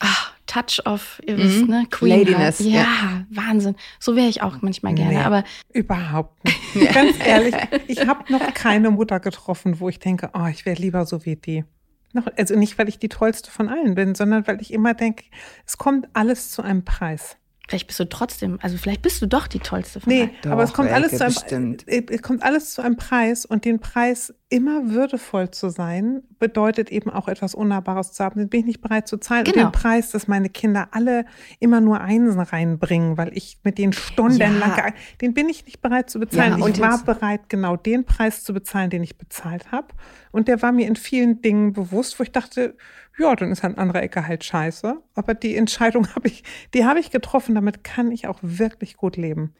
[0.00, 1.70] ach, Touch of, ihr wisst, mhm.
[1.70, 1.86] ne?
[1.90, 2.58] Queen Ladiness.
[2.58, 3.76] Ja, ja, Wahnsinn.
[3.98, 5.14] So wäre ich auch manchmal gerne.
[5.14, 6.58] Nee, aber überhaupt nicht.
[6.92, 7.54] Ganz ehrlich,
[7.86, 11.36] ich habe noch keine Mutter getroffen, wo ich denke, oh, ich wäre lieber so wie
[11.36, 11.64] die.
[12.12, 15.24] Noch, also nicht, weil ich die tollste von allen bin, sondern weil ich immer denke,
[15.66, 17.36] es kommt alles zu einem Preis.
[17.68, 20.64] Vielleicht bist du trotzdem, also vielleicht bist du doch die tollste von Nee, doch, aber
[20.64, 24.34] es kommt, alles zu einem, äh, es kommt alles zu einem Preis und den Preis
[24.48, 28.40] immer würdevoll zu sein, bedeutet eben auch etwas Unnahbares zu haben.
[28.40, 29.44] Den bin ich nicht bereit zu zahlen.
[29.44, 29.56] Genau.
[29.56, 31.24] Und den Preis, dass meine Kinder alle
[31.60, 34.86] immer nur Einsen reinbringen, weil ich mit den stundenlang, ja.
[35.22, 36.58] den bin ich nicht bereit zu bezahlen.
[36.58, 39.88] Ja, ich war bereit, genau den Preis zu bezahlen, den ich bezahlt habe.
[40.32, 42.76] Und der war mir in vielen Dingen bewusst, wo ich dachte,
[43.22, 44.96] ja, dann ist an anderer Ecke halt scheiße.
[45.14, 46.42] Aber die Entscheidung habe ich,
[46.74, 47.54] die habe ich getroffen.
[47.54, 49.54] Damit kann ich auch wirklich gut leben.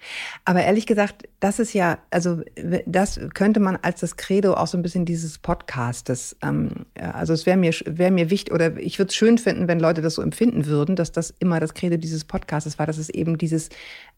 [0.45, 2.43] Aber ehrlich gesagt, das ist ja, also
[2.87, 6.37] das könnte man als das Credo auch so ein bisschen dieses Podcastes.
[6.43, 9.81] Ähm, also es wäre mir, wäre mir wichtig oder ich würde es schön finden, wenn
[9.81, 13.09] Leute das so empfinden würden, dass das immer das Credo dieses Podcastes war, dass es
[13.09, 13.69] eben dieses,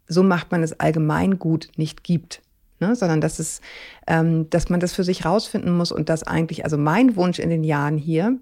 [0.08, 2.40] so macht man es allgemein gut nicht gibt.
[2.80, 3.60] Ne, sondern dass es,
[4.08, 7.48] ähm, dass man das für sich rausfinden muss und dass eigentlich, also mein Wunsch in
[7.48, 8.36] den Jahren hier,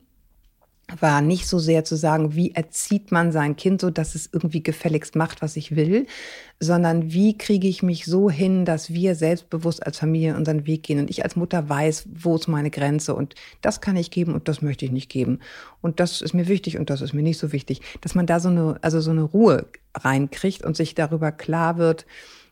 [1.01, 4.63] war nicht so sehr zu sagen, wie erzieht man sein Kind so, dass es irgendwie
[4.63, 6.07] gefälligst macht, was ich will,
[6.61, 10.99] sondern wie kriege ich mich so hin, dass wir selbstbewusst als Familie unseren Weg gehen
[10.99, 14.49] und ich als Mutter weiß, wo ist meine Grenze und das kann ich geben und
[14.49, 15.41] das möchte ich nicht geben.
[15.81, 18.39] Und das ist mir wichtig und das ist mir nicht so wichtig, dass man da
[18.39, 22.07] so eine, also so eine Ruhe reinkriegt und sich darüber klar wird,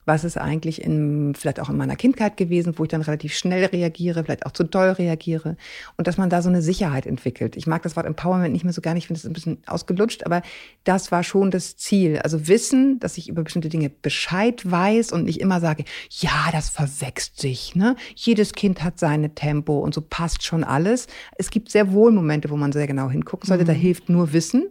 [0.06, 3.66] was ist eigentlich in, vielleicht auch in meiner Kindheit gewesen, wo ich dann relativ schnell
[3.66, 5.56] reagiere, vielleicht auch zu doll reagiere
[5.96, 7.56] und dass man da so eine Sicherheit entwickelt.
[7.56, 9.58] Ich mag das Wort Empowerment nicht mehr so gar nicht, ich finde es ein bisschen
[9.66, 10.42] ausgelutscht, aber
[10.84, 12.18] das war schon das Ziel.
[12.18, 16.70] Also wissen, dass ich über bestimmte Dinge Bescheid weiß und nicht immer sage, ja, das
[16.70, 17.96] verwächst sich, ne?
[18.14, 21.06] Jedes Kind hat seine Tempo und so passt schon alles.
[21.36, 23.68] Es gibt sehr wohl Momente, wo man sehr genau hingucken sollte, mhm.
[23.68, 24.70] da hilft nur Wissen.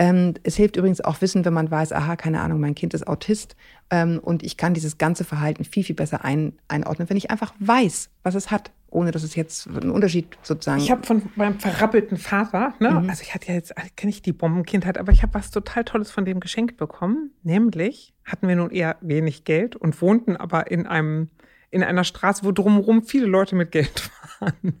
[0.00, 3.08] Ähm, es hilft übrigens auch Wissen, wenn man weiß, aha, keine Ahnung, mein Kind ist
[3.08, 3.56] Autist
[3.90, 7.52] ähm, und ich kann dieses ganze Verhalten viel, viel besser ein, einordnen, wenn ich einfach
[7.58, 10.80] weiß, was es hat, ohne dass es jetzt einen Unterschied sozusagen.
[10.80, 13.10] Ich habe von meinem verrappelten Vater, ne, mhm.
[13.10, 16.12] also ich hatte ja jetzt, kenne ich die Bombenkindheit, aber ich habe was total Tolles
[16.12, 17.32] von dem geschenkt bekommen.
[17.42, 21.28] Nämlich hatten wir nun eher wenig Geld und wohnten aber in einem,
[21.72, 24.80] in einer Straße, wo drumherum viele Leute mit Geld waren.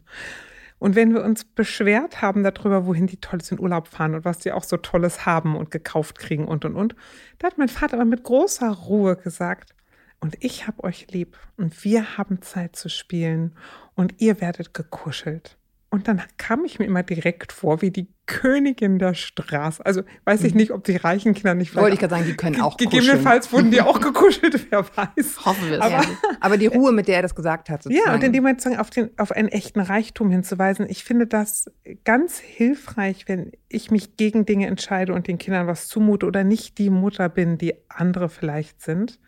[0.78, 4.38] Und wenn wir uns beschwert haben darüber, wohin die Tolles in Urlaub fahren und was
[4.38, 6.94] die auch so Tolles haben und gekauft kriegen und und und,
[7.38, 9.74] da hat mein Vater aber mit großer Ruhe gesagt,
[10.20, 13.54] und ich hab euch lieb und wir haben Zeit zu spielen
[13.94, 15.56] und ihr werdet gekuschelt.
[15.90, 19.84] Und dann kam ich mir immer direkt vor wie die Königin der Straße.
[19.86, 20.60] Also weiß ich mhm.
[20.60, 21.82] nicht, ob die reichen Kinder nicht vielleicht.
[21.82, 22.90] Wollte ich gerade sagen, die können auch kuscheln.
[22.90, 25.46] Gegebenenfalls wurden die auch gekuschelt, wer weiß.
[25.46, 25.80] Hoffen wir es.
[25.80, 26.04] Aber,
[26.40, 27.82] aber die Ruhe, mit der er das gesagt hat.
[27.82, 28.06] Sozusagen.
[28.06, 30.86] Ja, und in dem Moment auf, den, auf einen echten Reichtum hinzuweisen.
[30.90, 31.70] Ich finde das
[32.04, 36.76] ganz hilfreich, wenn ich mich gegen Dinge entscheide und den Kindern was zumute oder nicht
[36.76, 39.20] die Mutter bin, die andere vielleicht sind.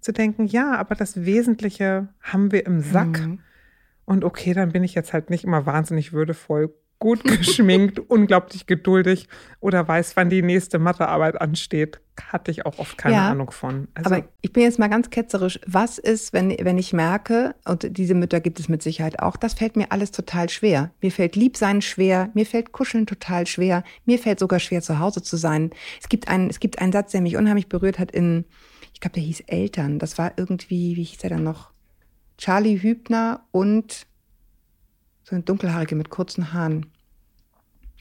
[0.00, 3.20] Zu denken, ja, aber das Wesentliche haben wir im Sack.
[3.20, 3.40] Mhm
[4.08, 9.28] und okay, dann bin ich jetzt halt nicht immer wahnsinnig würdevoll, gut geschminkt, unglaublich geduldig
[9.60, 12.00] oder weiß, wann die nächste Mathearbeit ansteht.
[12.32, 13.88] Hatte ich auch oft keine ja, Ahnung von.
[13.92, 15.60] Also, aber ich bin jetzt mal ganz ketzerisch.
[15.66, 19.52] Was ist, wenn, wenn ich merke, und diese Mütter gibt es mit Sicherheit auch, das
[19.52, 20.90] fällt mir alles total schwer.
[21.02, 25.20] Mir fällt Liebsein schwer, mir fällt Kuscheln total schwer, mir fällt sogar schwer, zu Hause
[25.20, 25.70] zu sein.
[26.00, 28.46] Es gibt einen, es gibt einen Satz, der mich unheimlich berührt hat in,
[28.94, 29.98] ich glaube, der hieß Eltern.
[29.98, 31.72] Das war irgendwie, wie hieß der dann noch?
[32.38, 34.06] Charlie Hübner und
[35.24, 36.86] so eine dunkelhaarige mit kurzen Haaren.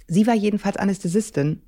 [0.08, 1.62] Sie war jedenfalls Anästhesistin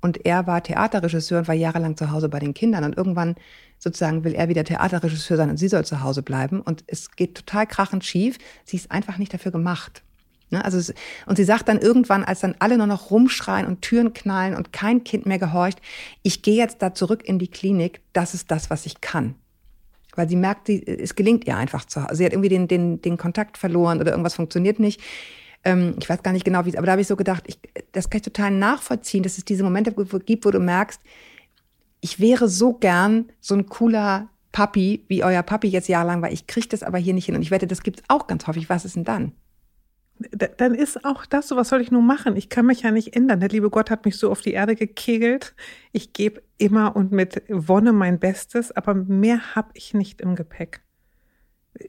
[0.00, 2.84] und er war Theaterregisseur und war jahrelang zu Hause bei den Kindern.
[2.84, 3.36] Und irgendwann
[3.78, 6.60] sozusagen will er wieder Theaterregisseur sein und sie soll zu Hause bleiben.
[6.60, 8.38] Und es geht total krachend schief.
[8.64, 10.02] Sie ist einfach nicht dafür gemacht.
[10.50, 10.64] Ne?
[10.64, 10.92] Also,
[11.26, 14.72] und sie sagt dann irgendwann, als dann alle nur noch rumschreien und Türen knallen und
[14.72, 15.80] kein Kind mehr gehorcht,
[16.22, 19.36] ich gehe jetzt da zurück in die Klinik, das ist das, was ich kann.
[20.16, 22.16] Weil sie merkt, sie, es gelingt ihr einfach zu Hause.
[22.16, 25.00] Sie hat irgendwie den, den, den Kontakt verloren oder irgendwas funktioniert nicht.
[25.64, 27.58] Ähm, ich weiß gar nicht genau, wie es, aber da habe ich so gedacht, ich,
[27.92, 31.00] das kann ich total nachvollziehen, dass es diese Momente gibt, wo du merkst,
[32.00, 36.30] ich wäre so gern so ein cooler Papi, wie euer Papi jetzt jahrelang war.
[36.30, 37.34] Ich kriege das aber hier nicht hin.
[37.34, 38.68] Und ich wette, das gibt's auch ganz häufig.
[38.68, 39.32] Was ist denn dann?
[40.18, 42.36] Dann ist auch das so, was soll ich nun machen?
[42.36, 43.40] Ich kann mich ja nicht ändern.
[43.40, 45.54] Der liebe Gott hat mich so auf die Erde gekegelt.
[45.92, 50.80] Ich gebe immer und mit Wonne mein Bestes, aber mehr habe ich nicht im Gepäck.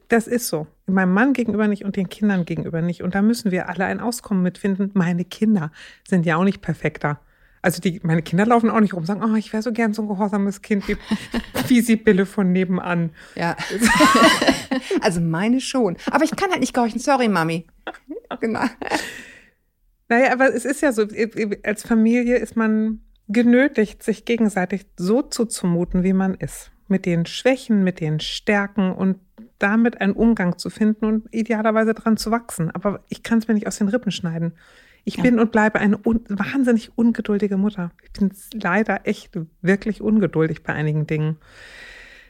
[0.08, 0.66] Das ist so.
[0.86, 3.02] Meinem Mann gegenüber nicht und den Kindern gegenüber nicht.
[3.02, 4.90] Und da müssen wir alle ein Auskommen mitfinden.
[4.94, 5.70] Meine Kinder
[6.06, 7.20] sind ja auch nicht perfekter.
[7.62, 9.92] Also die, meine Kinder laufen auch nicht rum und sagen, oh, ich wäre so gern
[9.92, 10.96] so ein gehorsames Kind wie,
[11.68, 13.10] wie Sibylle von nebenan.
[13.34, 13.56] Ja.
[15.00, 15.96] also meine schon.
[16.10, 17.00] Aber ich kann halt nicht gehorchen.
[17.00, 17.66] Sorry, Mami.
[18.40, 18.64] Genau.
[20.08, 21.06] Naja, aber es ist ja so,
[21.64, 26.70] als Familie ist man genötigt, sich gegenseitig so zuzumuten, wie man ist.
[26.88, 29.18] Mit den Schwächen, mit den Stärken und
[29.58, 32.70] damit einen Umgang zu finden und idealerweise dran zu wachsen.
[32.70, 34.52] Aber ich kann es mir nicht aus den Rippen schneiden.
[35.04, 35.22] Ich ja.
[35.22, 37.90] bin und bleibe eine un wahnsinnig ungeduldige Mutter.
[38.02, 41.38] Ich bin leider echt wirklich ungeduldig bei einigen Dingen.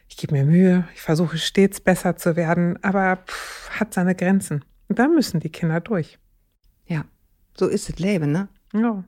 [0.09, 4.65] Ich gebe mir Mühe, ich versuche stets besser zu werden, aber pff, hat seine Grenzen.
[4.89, 6.19] Und da müssen die Kinder durch.
[6.87, 7.05] Ja,
[7.57, 8.49] so ist das Leben, ne?
[8.73, 9.05] Ja.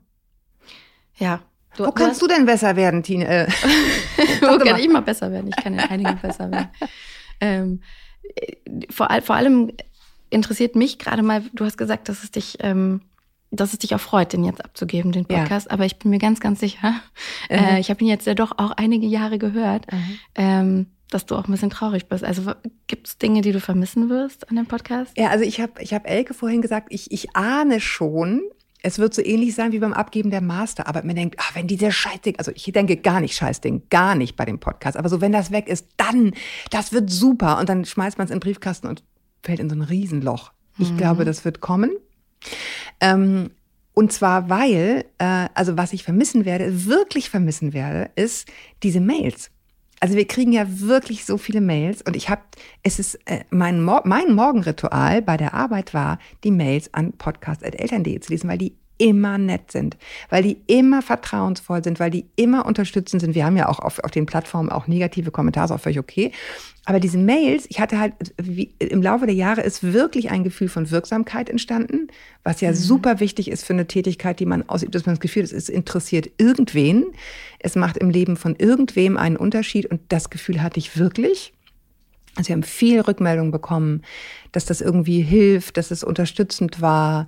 [1.17, 1.41] Ja.
[1.77, 3.27] Du, Wo kannst du denn besser werden, Tine?
[3.27, 3.47] Äh,
[4.41, 4.79] Wo kann mal.
[4.79, 5.49] ich mal besser werden?
[5.49, 6.69] Ich kann ja einige besser werden.
[7.39, 7.81] Ähm,
[8.89, 9.71] vor, vor allem
[10.29, 13.01] interessiert mich gerade mal, du hast gesagt, dass es dich, ähm,
[13.51, 15.67] dass es dich auch freut, den jetzt abzugeben, den Podcast.
[15.67, 15.71] Ja.
[15.71, 16.95] Aber ich bin mir ganz, ganz sicher,
[17.49, 17.55] mhm.
[17.55, 20.19] äh, ich habe ihn jetzt ja doch auch einige Jahre gehört, mhm.
[20.35, 22.23] ähm, dass du auch ein bisschen traurig bist.
[22.23, 22.53] Also
[22.87, 25.17] gibt es Dinge, die du vermissen wirst an dem Podcast?
[25.17, 28.41] Ja, also ich habe ich hab Elke vorhin gesagt, ich, ich ahne schon,
[28.81, 31.03] es wird so ähnlich sein wie beim Abgeben der Masterarbeit.
[31.03, 34.45] Man denkt, ach, wenn dieser Scheißding, also ich denke gar nicht Scheißding, gar nicht bei
[34.45, 36.33] dem Podcast, aber so wenn das weg ist, dann,
[36.69, 37.59] das wird super.
[37.59, 39.03] Und dann schmeißt man es in den Briefkasten und
[39.43, 40.53] fällt in so ein Riesenloch.
[40.77, 40.97] Ich mhm.
[40.97, 41.91] glaube, das wird kommen.
[43.01, 43.51] Ähm,
[43.93, 48.47] und zwar, weil, äh, also was ich vermissen werde, wirklich vermissen werde, ist
[48.81, 49.51] diese Mails.
[49.99, 52.41] Also wir kriegen ja wirklich so viele Mails und ich habe,
[52.83, 58.19] es ist äh, mein, Mor mein Morgenritual bei der Arbeit war, die Mails an podcast.eltern.de
[58.19, 59.97] zu lesen, weil die immer nett sind,
[60.29, 63.33] weil die immer vertrauensvoll sind, weil die immer unterstützend sind.
[63.33, 66.31] Wir haben ja auch auf, auf den Plattformen auch negative Kommentare, auch völlig okay.
[66.85, 70.69] Aber diese Mails, ich hatte halt, wie, im Laufe der Jahre ist wirklich ein Gefühl
[70.69, 72.07] von Wirksamkeit entstanden,
[72.43, 72.75] was ja mhm.
[72.75, 75.69] super wichtig ist für eine Tätigkeit, die man ausübt, dass man das Gefühl hat, es
[75.69, 77.05] interessiert irgendwen.
[77.59, 81.53] Es macht im Leben von irgendwem einen Unterschied und das Gefühl hatte ich wirklich.
[82.35, 84.03] Also wir haben viel Rückmeldung bekommen,
[84.51, 87.27] dass das irgendwie hilft, dass es unterstützend war.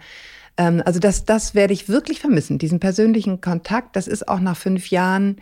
[0.57, 3.95] Ähm, also das, das werde ich wirklich vermissen, diesen persönlichen Kontakt.
[3.95, 5.37] Das ist auch nach fünf Jahren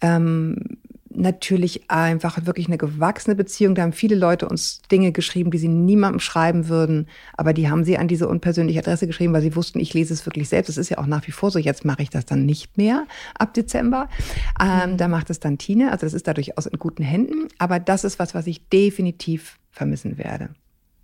[0.00, 0.78] ähm,
[1.10, 3.74] natürlich einfach wirklich eine gewachsene Beziehung.
[3.74, 7.84] Da haben viele Leute uns Dinge geschrieben, die sie niemandem schreiben würden, aber die haben
[7.84, 10.68] sie an diese unpersönliche Adresse geschrieben, weil sie wussten, ich lese es wirklich selbst.
[10.68, 11.58] Das ist ja auch nach wie vor so.
[11.58, 13.06] Jetzt mache ich das dann nicht mehr
[13.38, 14.08] ab Dezember.
[14.60, 14.96] Ähm, mhm.
[14.96, 15.92] da macht es dann Tine.
[15.92, 17.48] Also das ist da durchaus in guten Händen.
[17.58, 20.50] Aber das ist was, was ich definitiv vermissen werde.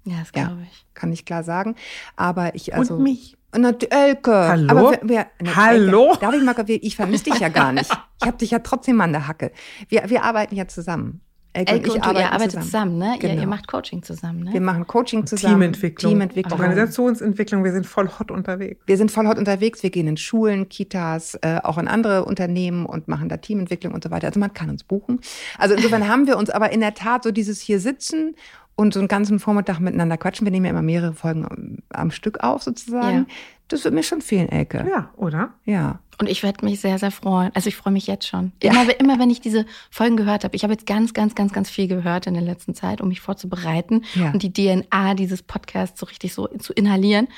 [0.05, 0.87] Ja, das glaube ja, ich.
[0.95, 1.77] Kann ich klar sagen.
[2.17, 2.95] Aber ich also.
[2.95, 3.37] Und mich.
[3.57, 4.33] Na, Elke.
[4.33, 4.71] Hallo?
[4.71, 6.09] Aber wer, na, Hallo?
[6.09, 7.91] Elke, darf ich mal, ich vermisse dich ja gar nicht.
[8.23, 9.53] Ich habe dich ja trotzdem an der Hacke.
[9.91, 11.21] Wir, wir arbeiten ja zusammen.
[11.53, 13.17] Elke, Elke und, ich und ihr arbeitet zusammen, zusammen ne?
[13.21, 13.35] Genau.
[13.35, 14.53] Ihr, ihr, macht Coaching zusammen, ne?
[14.53, 15.55] Wir machen Coaching zusammen.
[15.55, 16.11] Teamentwicklung.
[16.11, 16.59] Teamentwicklung.
[16.59, 17.63] Organisationsentwicklung.
[17.63, 18.83] Wir sind voll hot unterwegs.
[18.87, 19.83] Wir sind voll hot unterwegs.
[19.85, 24.03] Wir gehen in Schulen, Kitas, äh, auch in andere Unternehmen und machen da Teamentwicklung und
[24.03, 24.27] so weiter.
[24.27, 25.21] Also man kann uns buchen.
[25.57, 28.35] Also insofern haben wir uns aber in der Tat so dieses hier sitzen
[28.77, 30.47] und so einen ganzen Vormittag miteinander quatschen.
[30.47, 33.19] Wir nehmen ja immer mehrere Folgen am Stück auf sozusagen.
[33.19, 33.35] Ja.
[33.69, 34.87] Das wird mir schon fehlen, Elke.
[34.89, 35.55] Ja, oder?
[35.65, 36.01] Ja.
[36.21, 37.51] Und ich werde mich sehr, sehr freuen.
[37.55, 38.53] Also ich freue mich jetzt schon.
[38.63, 38.73] Ja.
[38.73, 40.55] Immer, immer wenn ich diese Folgen gehört habe.
[40.55, 43.21] Ich habe jetzt ganz, ganz, ganz, ganz viel gehört in der letzten Zeit, um mich
[43.21, 44.31] vorzubereiten ja.
[44.31, 47.29] und die DNA dieses Podcasts so richtig so zu inhalieren.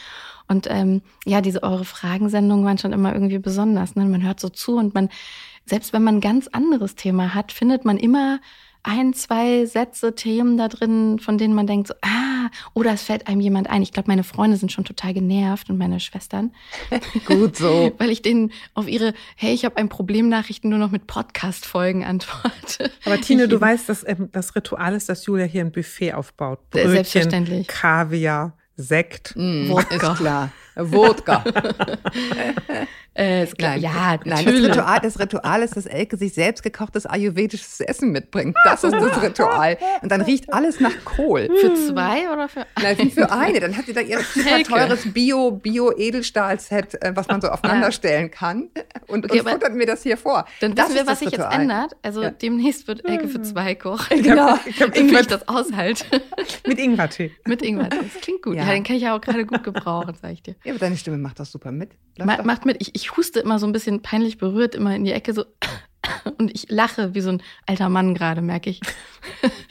[0.48, 3.96] Und ähm, ja, diese eure Fragensendungen waren schon immer irgendwie besonders.
[3.96, 4.04] Ne?
[4.04, 5.08] Man hört so zu und man,
[5.64, 8.40] selbst wenn man ein ganz anderes Thema hat, findet man immer
[8.86, 13.26] ein, zwei Sätze, Themen da drin, von denen man denkt, so, ah, oder es fällt
[13.26, 13.82] einem jemand ein.
[13.82, 16.52] Ich glaube, meine Freunde sind schon total genervt und meine Schwestern.
[17.26, 17.92] Gut so.
[17.98, 22.04] Weil ich denen auf ihre, hey, ich habe ein Problem Nachrichten nur noch mit Podcast-Folgen
[22.04, 22.90] antworte.
[23.04, 26.70] Aber Tine, du weißt, dass ähm, das Ritual ist, dass Julia hier ein Buffet aufbaut.
[26.70, 27.66] Brötchen, Selbstverständlich.
[27.66, 29.34] Kaviar, Sekt.
[29.36, 30.12] Mm, Wodka.
[30.12, 30.52] Ist klar.
[30.76, 31.42] Wodka.
[33.14, 33.72] äh, ist klar.
[33.72, 38.12] Nein, ja, nein, das Ritual, das Ritual ist, dass Elke sich selbst gekochtes ayurvedisches Essen
[38.12, 38.56] mitbringt.
[38.64, 39.78] Das ist das Ritual.
[40.02, 41.48] Und dann riecht alles nach Kohl.
[41.60, 42.94] Für zwei oder für eine?
[42.96, 43.60] Nein, für eine.
[43.60, 48.30] Dann hat sie da ihr super teures Bio, Bio-Edelstahl-Set, äh, was man so aufeinander stellen
[48.30, 48.68] kann.
[49.06, 50.44] Und, okay, und futtert mir das hier vor.
[50.60, 51.96] Dann das wissen wir, was sich jetzt ändert.
[52.02, 52.30] Also ja.
[52.30, 54.22] demnächst wird Elke für zwei kochen.
[54.22, 54.58] Genau.
[54.66, 55.20] Ich Ingwer.
[55.20, 56.04] Ich das aushalte.
[56.66, 57.32] Mit Ingwertee.
[57.46, 57.98] Mit Ingwertee.
[58.02, 58.56] Das klingt gut.
[58.56, 58.64] Ja.
[58.64, 60.54] ja, den kann ich ja auch gerade gut gebrauchen, sag ich dir.
[60.66, 61.92] Ja, aber deine Stimme macht das super mit.
[62.18, 62.78] Ma macht mit.
[62.80, 65.44] Ich, ich huste immer so ein bisschen peinlich berührt, immer in die Ecke so.
[66.38, 68.80] Und ich lache wie so ein alter Mann gerade, merke ich.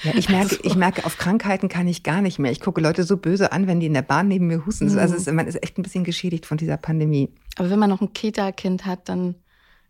[0.03, 0.63] Ja, ich merke, also.
[0.63, 2.51] ich merke, auf Krankheiten kann ich gar nicht mehr.
[2.51, 4.91] Ich gucke Leute so böse an, wenn die in der Bahn neben mir husten.
[4.91, 4.99] Mhm.
[4.99, 7.33] Also es, man ist echt ein bisschen geschädigt von dieser Pandemie.
[7.55, 9.35] Aber wenn man noch ein Kita-Kind hat, dann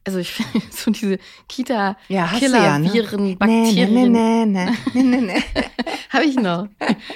[0.05, 2.93] also ich finde so diese Kita Ja, Killer ja, ne?
[2.93, 3.93] Viren, Bakterien.
[3.93, 5.43] Nee, nee, nee, nee, nee, nee.
[6.09, 6.67] Habe ich noch.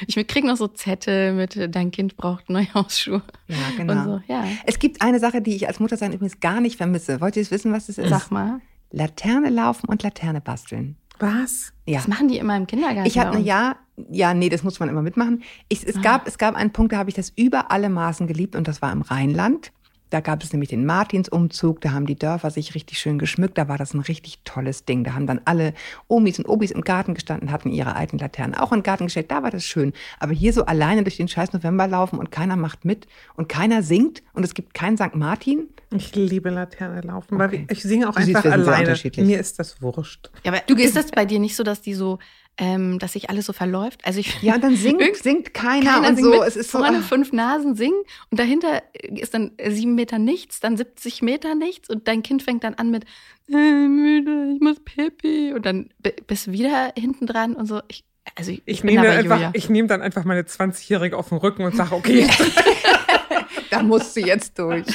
[0.08, 4.04] Ich krieg noch so Zettel mit dein Kind braucht neue Hausschuhe Ja, genau.
[4.04, 4.22] so.
[4.28, 4.44] Ja.
[4.66, 7.22] Es gibt eine Sache, die ich als Mutter sein übrigens gar nicht vermisse.
[7.22, 8.10] Wollt ihr jetzt wissen, was das ist?
[8.10, 8.60] Sag mal,
[8.92, 10.98] Laterne laufen und Laterne basteln.
[11.20, 11.74] Was?
[11.86, 11.98] Ja.
[12.00, 13.06] was machen die immer im Kindergarten?
[13.06, 13.46] Ich hatte uns?
[13.48, 13.76] ja,
[14.10, 15.44] ja, nee, das muss man immer mitmachen.
[15.68, 16.02] Ich, es, Ah.
[16.02, 18.82] gab, es gab einen Punkt, da habe ich das über alle Maßen geliebt und das
[18.82, 19.72] war im Rheinland.
[20.10, 23.68] Da gab es nämlich den Martinsumzug, da haben die Dörfer sich richtig schön geschmückt, da
[23.68, 25.04] war das ein richtig tolles Ding.
[25.04, 25.74] Da haben dann alle
[26.08, 29.30] Omis und Obis im Garten gestanden, hatten ihre alten Laternen auch in den Garten gestellt,
[29.30, 29.94] da war das schön.
[30.20, 33.84] Aber hier so alleine durch den scheiß November laufen und keiner macht mit und keiner
[33.84, 35.16] singt und es gibt keinen St.
[35.16, 35.68] Martin.
[35.92, 37.66] Ich liebe Laterne laufen, Okay.
[37.68, 38.80] weil ich singe auch Du siehst, einfach sehr alleine.
[38.86, 39.26] unterschiedlich.
[39.26, 40.30] Mir ist das wurscht.
[40.44, 42.20] Ja, aber Du ist gehst- das bei dir nicht so, dass die so,
[42.60, 44.02] ähm, dass sich alles so verläuft?
[44.06, 46.40] Also ich Ja, und dann singt, Irgend- singt keiner, keiner und singt so.
[46.40, 46.80] mit, Es ist so.
[46.80, 47.02] vorne ah.
[47.02, 52.08] fünf Nasen singen und dahinter ist dann sieben Meter nichts, dann 70 Meter nichts und
[52.08, 53.06] dein Kind fängt dann an mit
[53.50, 55.90] äh, müde, ich muss pipi und dann
[56.28, 57.82] bist du wieder hinten dran und so.
[57.88, 58.04] Ich,
[58.36, 59.52] also ich, Ich bin nehme, einfach, Julia.
[59.54, 62.28] ich nehme dann einfach meine 20-Jährige auf den Rücken und sage, okay,
[63.72, 64.86] Da musst du jetzt durch.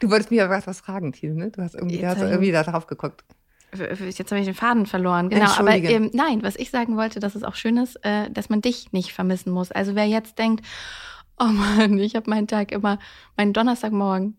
[0.00, 1.50] Du wolltest mir was, was fragen, Thiel, ne?
[1.50, 3.24] Du hast irgendwie, da hast du ich- irgendwie da drauf geguckt.
[3.78, 5.28] Jetzt habe ich den Faden verloren.
[5.30, 8.48] Genau, aber ähm, nein, was ich sagen wollte, dass es auch schön ist, äh, dass
[8.48, 9.70] man dich nicht vermissen muss.
[9.72, 10.64] Also wer jetzt denkt,
[11.38, 12.98] oh Mann, ich habe meinen Tag immer,
[13.36, 14.36] meinen Donnerstagmorgen,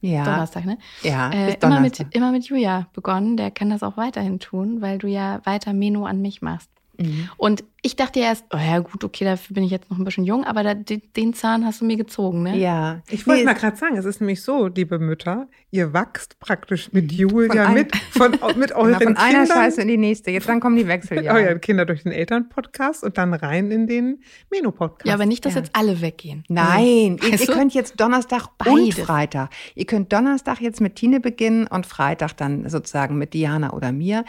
[0.00, 0.24] Ja.
[0.24, 0.78] Donnerstag, ne?
[1.02, 2.06] Ja, Äh, bis immer, Donnerstag.
[2.08, 3.36] mit, immer mit Julia begonnen.
[3.36, 6.70] Der kann das auch weiterhin tun, weil du ja weiter Meno an mich machst.
[6.98, 7.28] Mhm.
[7.36, 10.04] Und ich dachte ja erst, oh ja gut, okay, dafür bin ich jetzt noch ein
[10.04, 12.56] bisschen jung, aber da, den, den Zahn hast du mir gezogen, ne?
[12.56, 13.02] Ja.
[13.10, 16.92] Ich wollte Nee, mal gerade sagen, es ist nämlich so, liebe Mütter, ihr wachst praktisch
[16.92, 20.30] mit Julia ein- mit, von, mit euren von einer Kindern, Scheiße in die nächste.
[20.30, 21.18] Jetzt dann kommen die Wechsel.
[21.18, 25.06] mit euren Kindern durch den Elternpodcast und dann rein in den Meno-Podcast.
[25.06, 25.60] Ja, aber nicht, dass Ja.
[25.60, 26.44] jetzt alle weggehen.
[26.48, 27.52] Nein, ihr, Weißt ihr du?
[27.52, 28.98] könnt jetzt Donnerstag und Beides.
[29.04, 29.50] Freitag.
[29.74, 34.24] Ihr könnt Donnerstag jetzt mit Tine beginnen und Freitag dann sozusagen mit Diana oder mir.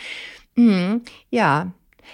[0.56, 1.71] Mhm, ja,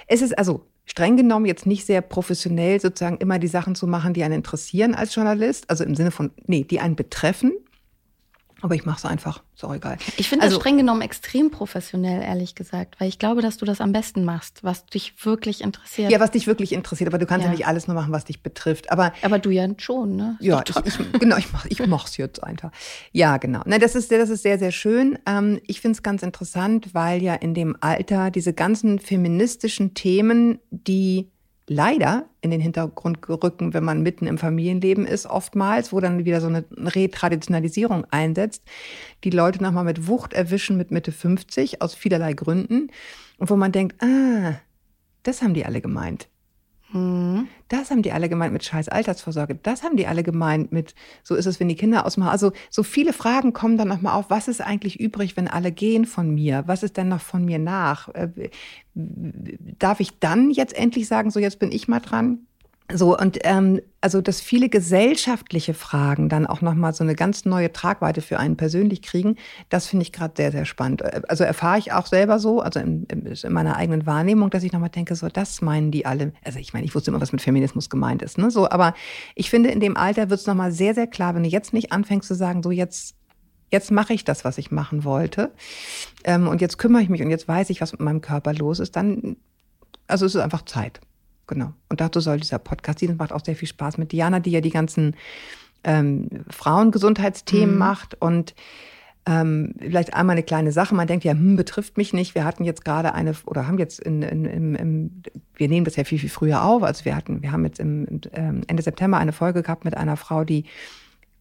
[0.07, 4.13] es ist also streng genommen jetzt nicht sehr professionell sozusagen immer die Sachen zu machen,
[4.13, 5.69] die einen interessieren als Journalist.
[5.69, 7.53] Also im Sinne von, nee, die einen betreffen.
[8.61, 9.97] Aber ich mache es einfach, ist auch egal.
[10.17, 13.65] Ich finde Also- das streng genommen extrem professionell, ehrlich gesagt, weil ich glaube, dass du
[13.65, 16.11] das am besten machst, was dich wirklich interessiert.
[16.11, 17.57] Ja, was dich wirklich interessiert, aber du kannst ja, Ja.
[17.57, 18.91] nicht alles nur machen, was dich betrifft.
[18.91, 20.37] Aber aber du ja schon, ne?
[20.39, 22.71] Ist Ja, ich, ich, genau, ich mach, ich mach's jetzt einfach.
[23.11, 23.61] Ja, genau.
[23.65, 25.17] Na, das ist, das ist sehr, sehr schön.
[25.25, 30.59] Ähm, ich finde es ganz interessant, weil ja in dem Alter diese ganzen feministischen Themen,
[30.69, 31.29] die
[31.67, 36.41] leider in den Hintergrund rücken, wenn man mitten im Familienleben ist, oftmals, wo dann wieder
[36.41, 38.63] so eine Retraditionalisierung einsetzt,
[39.23, 42.91] die Leute nochmal mit Wucht erwischen mit Mitte 50 aus vielerlei Gründen
[43.37, 44.55] und wo man denkt, ah,
[45.23, 46.30] das haben die alle gemeint.
[46.93, 49.55] Das haben die alle gemeint mit scheiß Altersvorsorge.
[49.55, 52.31] Das haben die alle gemeint mit, so ist es, wenn die Kinder ausmachen.
[52.31, 56.05] Also so viele Fragen kommen dann nochmal auf, was ist eigentlich übrig, wenn alle gehen
[56.05, 56.63] von mir?
[56.67, 58.09] Was ist denn noch von mir nach?
[58.09, 58.49] Äh,
[58.93, 62.45] Darf ich dann jetzt endlich sagen, so jetzt bin ich mal dran?
[62.93, 67.71] So, und ähm, also, dass viele gesellschaftliche Fragen dann auch nochmal so eine ganz neue
[67.71, 69.35] Tragweite für einen persönlich kriegen,
[69.69, 71.01] das finde ich gerade sehr, sehr spannend.
[71.01, 74.71] Äh, Also erfahre ich auch selber so, also in, in meiner eigenen Wahrnehmung, dass ich
[74.71, 76.33] nochmal denke, so, das meinen die alle.
[76.43, 78.51] Also ich meine, ich wusste immer, was mit Feminismus gemeint ist, ne?
[78.51, 78.93] So, aber
[79.35, 81.91] ich finde, in dem Alter wird es nochmal sehr, sehr klar, wenn du jetzt nicht
[81.91, 83.15] anfängst zu sagen, so jetzt
[83.71, 85.51] jetzt mache ich das, was ich machen wollte.
[86.25, 88.79] Ähm, und jetzt kümmere ich mich und jetzt weiß ich, was mit meinem Körper los
[88.79, 89.37] ist, dann,
[90.07, 90.99] also es ist einfach Zeit.
[91.51, 91.73] Genau.
[91.89, 93.17] Und dazu soll dieser Podcast dienen.
[93.17, 95.17] macht auch sehr viel Spaß mit Diana, die ja die ganzen
[95.83, 97.77] ähm, Frauengesundheitsthemen Mhm.
[97.77, 98.55] macht und
[99.25, 100.95] ähm, vielleicht einmal eine kleine Sache.
[100.95, 102.35] Man denkt ja, hm, betrifft mich nicht.
[102.35, 105.97] Wir hatten jetzt gerade eine oder haben jetzt in, in, im, im, wir nehmen das
[105.97, 106.83] ja viel, viel früher auf.
[106.83, 109.97] Also wir hatten, wir haben jetzt im, im ähm, Ende September eine Folge gehabt mit
[109.97, 110.63] einer Frau, die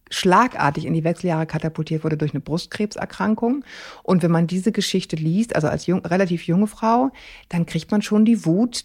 [0.09, 3.63] schlagartig in die Wechseljahre katapultiert wurde durch eine Brustkrebserkrankung.
[4.03, 7.11] Und wenn man diese Geschichte liest, also als jung, relativ junge Frau,
[7.47, 8.83] dann kriegt man schon die Wut,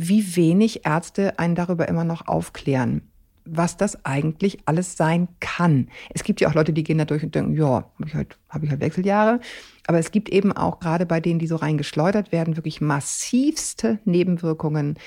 [0.00, 3.02] wie wenig Ärzte einen darüber immer noch aufklären,
[3.44, 5.88] was das eigentlich alles sein kann.
[6.14, 8.38] Es gibt ja auch Leute, die gehen da durch und denken, ja, habe ich halt,
[8.48, 9.40] habe ich halt Wechseljahre.
[9.88, 14.98] Aber es gibt eben auch gerade bei denen, die so reingeschleudert werden, wirklich massivste Nebenwirkungen,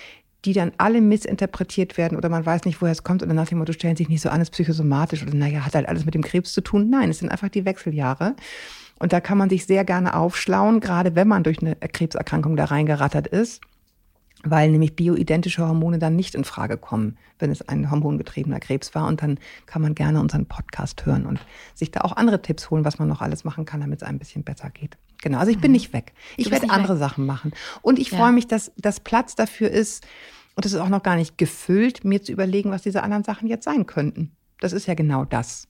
[0.44, 3.60] die dann alle missinterpretiert werden oder man weiß nicht, woher es kommt oder nach dem
[3.60, 6.24] Motto, stellen sich nicht so an, ist psychosomatisch oder naja, hat halt alles mit dem
[6.24, 6.90] Krebs zu tun.
[6.90, 8.36] Nein, es sind einfach die Wechseljahre.
[9.00, 12.66] Und da kann man sich sehr gerne aufschlauen, gerade wenn man durch eine Krebserkrankung da
[12.66, 13.62] reingerattert ist,
[14.44, 19.08] weil nämlich bioidentische Hormone dann nicht in Frage kommen, wenn es ein hormongetriebener Krebs war.
[19.08, 21.40] Und dann kann man gerne unseren Podcast hören und
[21.76, 24.20] sich da auch andere Tipps holen, was man noch alles machen kann, damit es ein
[24.20, 24.98] bisschen besser geht.
[25.22, 26.14] Genau, also ich bin nicht weg.
[26.38, 26.52] Ich Mhm.
[26.52, 27.00] werde andere weg.
[27.00, 27.52] Sachen machen.
[27.84, 28.18] Und ich Ja.
[28.18, 30.06] freue mich, dass das Platz dafür ist,
[30.56, 33.48] und das ist auch noch gar nicht gefüllt, mir zu überlegen, was diese anderen Sachen
[33.48, 34.32] jetzt sein könnten.
[34.60, 35.68] Das ist ja genau das.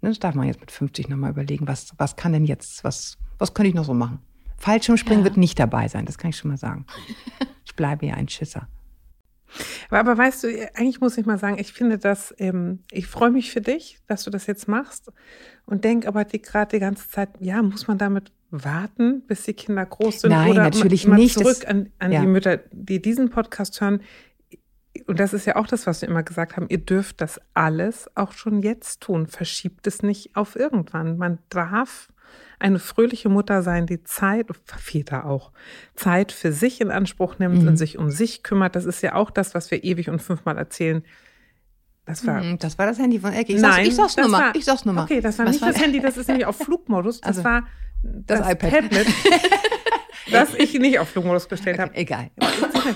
[0.00, 3.18] Ne, Das darf man jetzt mit 50 nochmal überlegen, was, was kann denn jetzt, was,
[3.38, 4.20] was könnte ich noch so machen?
[4.58, 5.24] Fallschirmspringen Ja.
[5.24, 6.86] wird nicht dabei sein, das kann ich schon mal sagen.
[7.64, 8.66] Ich bleibe ja ein Schisser.
[9.88, 13.30] Aber, aber weißt du, eigentlich muss ich mal sagen, ich finde das, ähm, ich freue
[13.30, 15.12] mich für dich, dass du das jetzt machst
[15.64, 19.52] und denk aber die gerade die ganze Zeit, ja, muss man damit warten, bis die
[19.54, 20.30] Kinder groß sind?
[20.30, 21.34] Nein, oder natürlich mal, mal nicht.
[21.34, 22.20] zurück Das- an, an ja.
[22.22, 24.00] die Mütter, die diesen Podcast hören.
[25.06, 26.66] Und das ist ja auch das, was wir immer gesagt haben.
[26.68, 29.28] Ihr dürft das alles auch schon jetzt tun.
[29.28, 31.16] Verschiebt es nicht auf irgendwann.
[31.16, 32.08] Man darf
[32.58, 35.52] eine fröhliche Mutter sein, die Zeit, Väter auch,
[35.94, 37.68] Zeit für sich in Anspruch nimmt Mhm.
[37.68, 38.74] und sich um sich kümmert.
[38.76, 41.04] Das ist ja auch das, was wir ewig und fünfmal erzählen.
[42.04, 42.40] Das war.
[42.40, 43.52] Hm, Das war das Handy von Elke.
[43.52, 44.46] Ich sag's, ich sag's das nur mal.
[44.48, 45.04] war- Ich sag's nur mal.
[45.04, 47.20] Okay, das war Was nicht war- das Handy, das ist nämlich auf Flugmodus.
[47.20, 47.66] Das Also, war
[48.02, 48.70] das das, iPad.
[48.70, 49.06] Tablet,
[50.32, 51.94] das ich nicht auf Flugmodus gestellt habe.
[51.94, 52.30] Egal.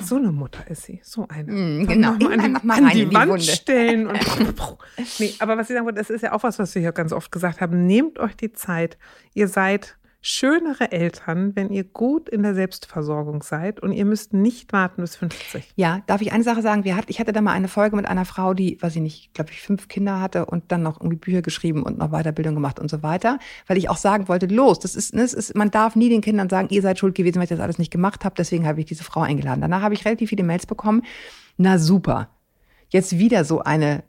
[0.03, 1.53] So eine Mutter ist sie, so eine.
[1.53, 2.13] Mm, genau.
[2.13, 3.45] mal an die, an die die Wand Wunde.
[3.45, 4.19] stellen und
[5.19, 7.13] nee, aber was ich sagen wollte, das ist ja auch was, was wir hier ganz
[7.13, 7.87] oft gesagt haben.
[7.87, 8.99] Nehmt euch die Zeit.
[9.35, 14.73] Ihr seid schönere Eltern, wenn ihr gut in der Selbstversorgung seid und ihr müsst nicht
[14.73, 15.73] warten bis 50.
[15.75, 16.85] Ja, darf ich eine Sache sagen?
[16.85, 19.35] Wir hat, ich hatte da mal eine Folge mit einer Frau, die, weiß ich nicht,
[19.35, 22.79] glaube ich, fünf Kinder hatte und dann noch irgendwie Bücher geschrieben und noch Weiterbildung gemacht
[22.79, 25.97] und so weiter, weil ich auch sagen wollte, los, das ist, das ist man darf
[25.97, 28.37] nie den Kindern sagen, ihr seid schuld gewesen, weil ich das alles nicht gemacht habe,
[28.39, 29.61] deswegen habe ich diese Frau eingeladen.
[29.61, 31.03] Danach habe ich relativ viele Mails bekommen.
[31.57, 32.29] Na super.
[32.91, 34.05] Jetzt wieder so eine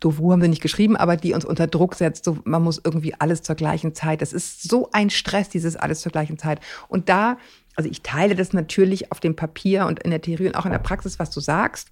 [0.00, 3.14] Dovu haben sie nicht geschrieben, aber die uns unter Druck setzt, so, man muss irgendwie
[3.18, 4.22] alles zur gleichen Zeit.
[4.22, 6.60] Das ist so ein Stress, dieses alles zur gleichen Zeit.
[6.88, 7.38] Und da,
[7.76, 10.72] also ich teile das natürlich auf dem Papier und in der Theorie und auch in
[10.72, 11.90] der Praxis, was du sagst,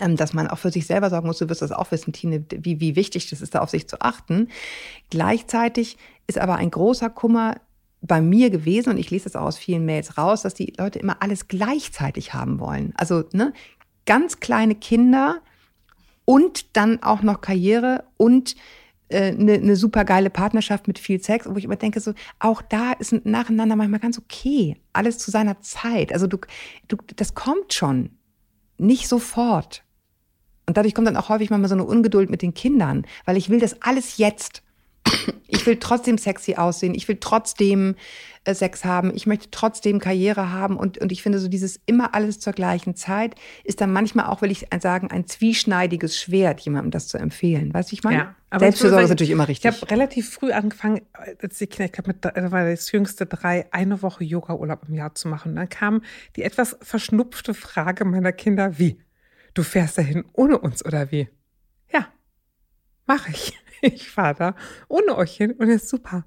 [0.00, 1.38] ähm, dass man auch für sich selber sorgen muss.
[1.38, 4.00] Du wirst das auch wissen, Tine, wie, wie wichtig das ist, da auf sich zu
[4.00, 4.48] achten.
[5.10, 7.56] Gleichzeitig ist aber ein großer Kummer
[8.00, 10.98] bei mir gewesen, und ich lese das auch aus vielen Mails raus, dass die Leute
[10.98, 12.92] immer alles gleichzeitig haben wollen.
[12.96, 13.54] Also ne,
[14.04, 15.40] ganz kleine Kinder
[16.24, 18.56] und dann auch noch Karriere und
[19.08, 22.62] äh, eine, eine super geile Partnerschaft mit viel Sex, wo ich immer denke, so, auch
[22.62, 24.76] da ist ein nacheinander manchmal ganz okay.
[24.92, 26.12] Alles zu seiner Zeit.
[26.12, 26.38] Also du,
[26.88, 28.10] du, das kommt schon.
[28.78, 29.84] Nicht sofort.
[30.66, 33.50] Und dadurch kommt dann auch häufig manchmal so eine Ungeduld mit den Kindern, weil ich
[33.50, 34.62] will das alles jetzt.
[35.46, 36.94] Ich will trotzdem sexy aussehen.
[36.94, 37.94] Ich will trotzdem
[38.52, 39.12] Sex haben.
[39.14, 40.76] Ich möchte trotzdem Karriere haben.
[40.76, 44.42] Und, und ich finde so dieses immer alles zur gleichen Zeit ist dann manchmal auch,
[44.42, 47.72] will ich sagen, ein zwieschneidiges Schwert, jemandem das zu empfehlen.
[47.72, 48.16] Weißt du, ich meine?
[48.18, 49.70] Ja, aber Selbstfürsorge ich ist natürlich immer richtig.
[49.70, 51.00] Ich habe relativ früh angefangen,
[51.40, 54.94] als die Kinder, ich glaube, mit, da war das jüngste drei, eine Woche Yoga-Urlaub im
[54.94, 55.52] Jahr zu machen.
[55.52, 56.02] Und dann kam
[56.36, 59.00] die etwas verschnupfte Frage meiner Kinder, wie?
[59.54, 61.28] Du fährst dahin ohne uns oder wie?
[61.92, 62.08] Ja,
[63.06, 63.58] mache ich.
[63.86, 64.56] Ich fahre da
[64.88, 66.24] ohne euch hin und ist super.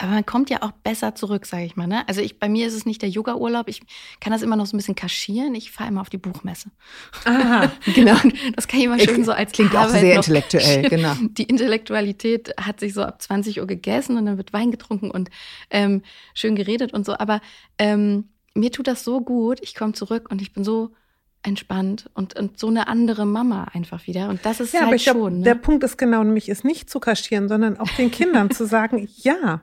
[0.00, 1.86] Aber man kommt ja auch besser zurück, sage ich mal.
[1.88, 2.06] Ne?
[2.08, 3.68] Also ich, bei mir ist es nicht der Yoga-Urlaub.
[3.68, 3.80] Ich
[4.20, 5.54] kann das immer noch so ein bisschen kaschieren.
[5.56, 6.70] Ich fahre immer auf die Buchmesse.
[7.24, 7.72] Aha.
[7.94, 8.14] genau.
[8.54, 11.14] Das kann ich immer schön so als Klingt auch Arbeit sehr noch- intellektuell, genau.
[11.20, 15.30] Die Intellektualität hat sich so ab 20 Uhr gegessen und dann wird Wein getrunken und
[15.70, 16.02] ähm,
[16.34, 17.16] schön geredet und so.
[17.18, 17.40] Aber
[17.78, 19.58] ähm, mir tut das so gut.
[19.62, 20.90] Ich komme zurück und ich bin so
[21.42, 24.28] entspannt und, und so eine andere Mama einfach wieder.
[24.28, 25.38] Und das ist Ja, halt aber ich schon.
[25.38, 25.44] Ne?
[25.44, 29.08] der Punkt ist genau, nämlich es nicht zu kaschieren, sondern auch den Kindern zu sagen,
[29.18, 29.62] ja,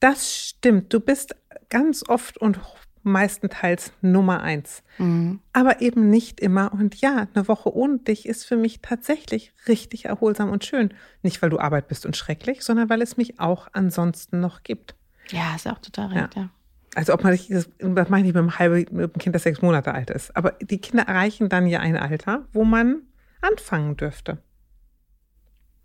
[0.00, 0.92] das stimmt.
[0.92, 1.36] Du bist
[1.68, 2.60] ganz oft und
[3.06, 4.82] meistenteils Nummer eins.
[4.98, 5.40] Mhm.
[5.52, 6.72] Aber eben nicht immer.
[6.72, 10.92] Und ja, eine Woche ohne dich ist für mich tatsächlich richtig erholsam und schön.
[11.22, 14.96] Nicht, weil du Arbeit bist und schrecklich, sondern weil es mich auch ansonsten noch gibt.
[15.28, 16.50] Ja, ist ja auch total recht, ja.
[16.94, 19.42] Also ob man nicht, das, das meine ich mit einem halben mit einem Kind, das
[19.42, 20.34] sechs Monate alt ist.
[20.34, 23.02] Aber die Kinder erreichen dann ja ein Alter, wo man
[23.42, 24.38] anfangen dürfte.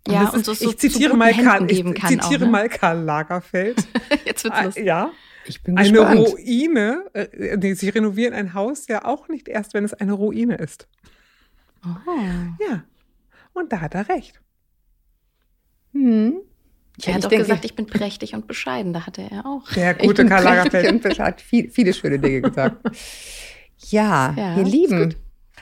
[0.08, 2.42] Ja, das und ist, so- so ich zitiere zu mal Karl, ich geben kann zitiere
[2.42, 2.52] auch, ne?
[2.52, 3.86] mal Karl Lagerfeld.
[4.24, 4.84] Jetzt wird's Ah, lustig.
[4.86, 5.10] ja,
[5.46, 6.18] Ich bin eine gespannt.
[6.20, 7.04] Ruine.
[7.12, 10.88] Äh, nee, sie renovieren ein Haus ja auch nicht erst, wenn es eine Ruine ist.
[11.84, 11.88] Oh.
[12.68, 12.82] Ja.
[13.52, 14.40] Und da hat er recht.
[15.92, 16.36] Hm.
[17.04, 18.92] Er hat ich doch denke- gesagt, ich bin prächtig und bescheiden.
[18.92, 19.70] Da hatte er auch.
[19.72, 21.04] Der gute Karl Lagerfeld.
[21.06, 22.76] und hat viel, viele schöne Dinge gesagt.
[23.88, 25.14] Ja, Ja, ihr ist Lieben.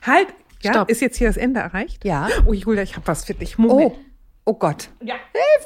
[0.02, 0.28] Halt,
[0.62, 0.90] ja, Stopp.
[0.90, 2.04] ist jetzt hier das Ende erreicht?
[2.04, 2.28] Ja.
[2.46, 3.58] Oh, Julia, ich habe was für dich.
[3.58, 3.92] Moment.
[3.92, 3.98] Oh,
[4.50, 4.88] oh Gott.
[5.00, 5.14] Ja.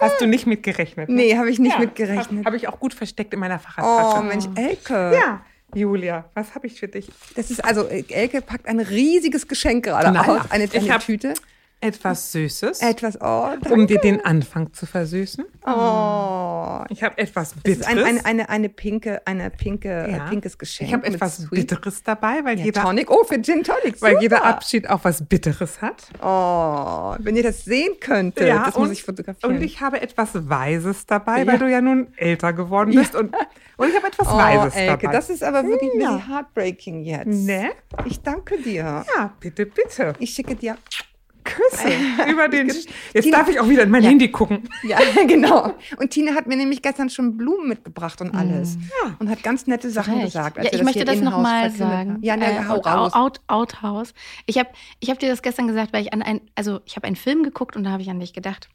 [0.01, 1.09] Hast du nicht mitgerechnet?
[1.09, 1.15] ne?
[1.15, 2.29] Nee, habe ich nicht Ja, mitgerechnet.
[2.41, 4.19] Habe hab ich auch gut versteckt in meiner Fahrradtasche.
[4.21, 5.13] Oh, Mensch, Elke.
[5.15, 5.41] Ja,
[5.75, 7.11] Julia, was habe ich für dich?
[7.37, 10.51] Das ist also, Elke packt ein riesiges Geschenk gerade aus.
[10.51, 11.35] Eine, ich eine hab- Tüte.
[11.85, 13.73] Etwas Süßes, Etwas, oh, danke.
[13.75, 15.45] um dir den Anfang zu versüßen.
[15.67, 16.85] Oh.
[16.89, 17.87] Ich habe etwas Das ist Bitteres.
[17.87, 20.27] ein, eine, eine, eine pinke, eine pinke, Ja.
[20.27, 20.89] äh, pinkes Geschenk.
[20.89, 21.51] ich habe etwas Sweet.
[21.69, 23.11] Bitteres dabei, weil, Ja, jeder, Tonic.
[23.11, 24.01] Oh, für Gin Tonic.
[24.01, 24.23] weil super.
[24.23, 26.05] jeder Abschied auch was Bitteres hat.
[26.23, 28.49] Oh, wenn ihr das sehen könntet.
[28.49, 29.57] das muss ich fotografieren.
[29.57, 31.47] Und ich habe etwas Weises dabei, Ja.
[31.47, 33.15] weil du ja nun älter geworden bist.
[33.15, 33.35] Und,
[33.77, 35.13] und ich habe etwas oh, Weises Elke, dabei.
[35.17, 36.19] das ist aber wirklich Ja.
[36.29, 37.27] heartbreaking jetzt.
[37.27, 37.71] ne?
[38.05, 39.05] Ich danke dir.
[39.17, 40.15] Ja, bitte, bitte.
[40.19, 40.77] Ich schicke dir
[41.45, 41.93] Küsse
[42.31, 42.69] über den.
[43.13, 44.11] Jetzt darf ich auch wieder in mein ja.
[44.11, 44.69] Handy gucken.
[44.83, 45.73] Ja, genau.
[45.97, 48.77] Und Tina hat mir nämlich gestern schon Blumen mitgebracht und alles.
[49.03, 49.17] Ja.
[49.19, 50.27] Und hat ganz nette Sachen Recht.
[50.27, 50.59] gesagt.
[50.63, 52.19] ja, ich möchte das nochmal sagen.
[52.21, 53.15] Ja, ne, äh, hau raus.
[53.15, 54.13] Out, Outhouse.
[54.47, 54.69] Ich habe
[55.01, 57.45] ich hab dir das gestern gesagt, weil ich an ein, also ich habe einen Film
[57.45, 58.69] geguckt und da habe ich an dich gedacht.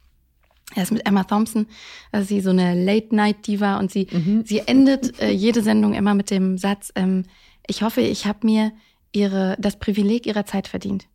[0.74, 1.66] Er ist mit Emma Thompson,
[2.12, 4.44] also sie so eine Late-Night-Diva und sie, mhm.
[4.44, 7.24] sie endet äh, jede Sendung immer mit dem Satz, ähm,
[7.66, 8.72] ich hoffe, ich habe mir
[9.12, 11.06] ihre, das Privileg ihrer Zeit verdient.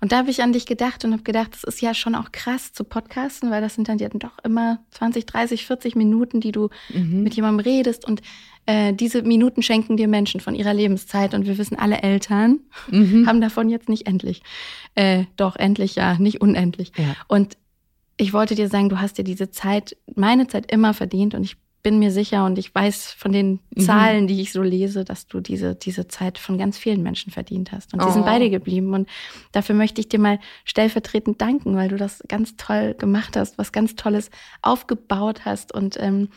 [0.00, 2.32] Und da habe ich an dich gedacht und habe gedacht, das ist ja schon auch
[2.32, 6.52] krass zu podcasten, weil das sind dann ja doch immer 20, 30, 40 Minuten, die
[6.52, 7.22] du mhm.
[7.22, 8.20] mit jemandem redest und
[8.66, 13.26] äh, diese Minuten schenken dir Menschen von ihrer Lebenszeit und wir wissen, alle Eltern mhm.
[13.26, 14.42] haben davon jetzt nicht endlich.
[14.94, 16.92] Äh, doch, endlich ja, nicht unendlich.
[16.96, 17.16] Ja.
[17.28, 17.56] Und
[18.16, 21.56] ich wollte dir sagen, du hast dir diese Zeit, meine Zeit immer verdient und ich
[21.82, 23.80] bin mir sicher und ich weiß von den mhm.
[23.80, 27.72] Zahlen, die ich so lese, dass du diese, diese Zeit von ganz vielen Menschen verdient
[27.72, 27.92] hast.
[27.92, 28.12] Und die oh.
[28.12, 28.94] sind beide geblieben.
[28.94, 29.08] Und
[29.50, 33.72] dafür möchte ich dir mal stellvertretend danken, weil du das ganz toll gemacht hast, was
[33.72, 34.30] ganz Tolles
[34.62, 35.74] aufgebaut hast.
[35.74, 36.28] Und ähm,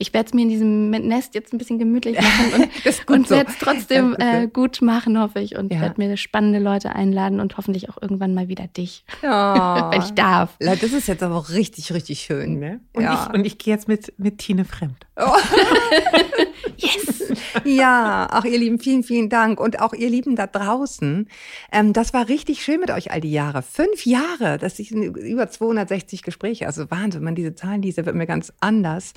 [0.00, 3.50] ich werde es mir in diesem Nest jetzt ein bisschen gemütlich machen und, und werde
[3.50, 5.56] es trotzdem äh, gut machen, hoffe ich.
[5.56, 5.80] Und ja.
[5.80, 9.26] werde mir spannende Leute einladen und hoffentlich auch irgendwann mal wieder dich, oh.
[9.90, 10.56] wenn ich darf.
[10.60, 12.60] Das ist jetzt aber richtig, richtig schön.
[12.60, 12.80] Ne?
[12.92, 13.28] Und, ja.
[13.28, 15.06] ich, und ich gehe jetzt mit, mit Tine fremd.
[15.16, 15.32] Oh.
[16.76, 17.32] yes!
[17.64, 19.60] Ja, auch ihr Lieben, vielen, vielen Dank.
[19.60, 21.28] Und auch ihr Lieben da draußen.
[21.72, 23.62] Ähm, das war richtig schön mit euch all die Jahre.
[23.62, 26.66] Fünf Jahre, das sind über 260 Gespräche.
[26.66, 29.14] Also Wahnsinn, man diese Zahlen liest, wird mir ganz anders.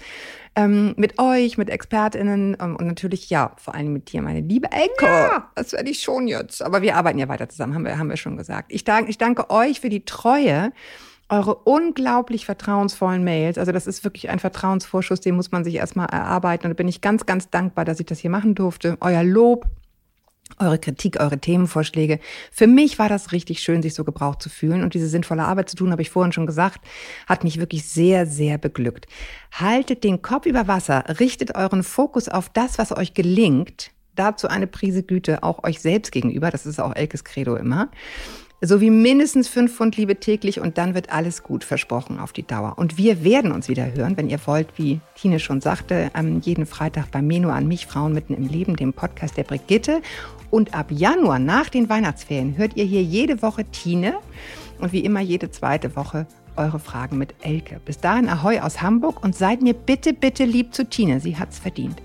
[0.56, 4.70] Ähm, mit euch, mit ExpertInnen ähm, und natürlich, ja, vor allem mit dir, meine liebe
[4.72, 5.06] Elke.
[5.06, 5.50] Ja.
[5.56, 6.62] Das werde ich schon jetzt.
[6.62, 8.72] Aber wir arbeiten ja weiter zusammen, haben wir, haben wir schon gesagt.
[8.72, 10.74] Ich danke, ich danke euch für die Treue
[11.32, 13.58] eure unglaublich vertrauensvollen Mails.
[13.58, 16.66] Also das ist wirklich ein Vertrauensvorschuss, den muss man sich erstmal erarbeiten.
[16.66, 18.98] Und da bin ich ganz, ganz dankbar, dass ich das hier machen durfte.
[19.00, 19.66] Euer Lob,
[20.60, 22.20] eure Kritik, eure Themenvorschläge.
[22.52, 25.70] Für mich war das richtig schön, sich so gebraucht zu fühlen und diese sinnvolle Arbeit
[25.70, 26.82] zu tun, habe ich vorhin schon gesagt,
[27.28, 29.08] hat mich wirklich sehr, sehr beglückt.
[29.54, 33.92] Haltet den Kopf über Wasser, richtet euren Fokus auf das, was euch gelingt.
[34.16, 36.52] Dazu eine Prise Güte auch euch selbst gegenüber.
[36.52, 37.90] Das ist auch Elkes Credo immer
[38.62, 42.78] sowie mindestens fünf Pfund Liebe täglich und dann wird alles gut versprochen auf die Dauer.
[42.78, 47.10] Und wir werden uns wieder hören, wenn ihr wollt, wie Tine schon sagte, jeden Freitag
[47.12, 50.02] bei Menu an mich, Frauen mitten im Leben, dem Podcast der Brigitte.
[50.52, 54.16] Und ab Januar nach den Weihnachtsferien hört ihr hier jede Woche Tine
[54.80, 57.80] und wie immer jede zweite Woche eure Fragen mit Elke.
[57.86, 61.20] Bis dahin Ahoi aus Hamburg und seid mir bitte, bitte lieb zu Tine.
[61.20, 62.02] Sie hat's verdient.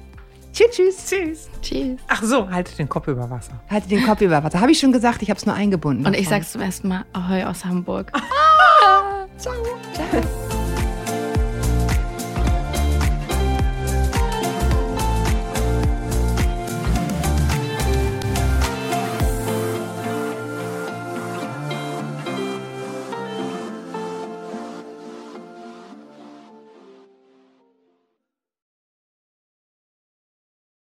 [0.57, 1.07] Tschüss, tschüss.
[1.07, 1.49] Tschüss.
[1.61, 2.01] Tschüss.
[2.09, 3.53] Ach so, haltet den Kopf über Wasser.
[3.69, 4.59] Haltet den Kopf über Wasser.
[4.59, 6.07] Habe ich schon gesagt, ich habe es nur eingebunden.
[6.07, 6.23] Und davon.
[6.23, 8.11] ich sag's zum ersten Mal Ahoi aus Hamburg.
[8.15, 9.53] Ah, ciao.
[9.93, 10.46] ciao.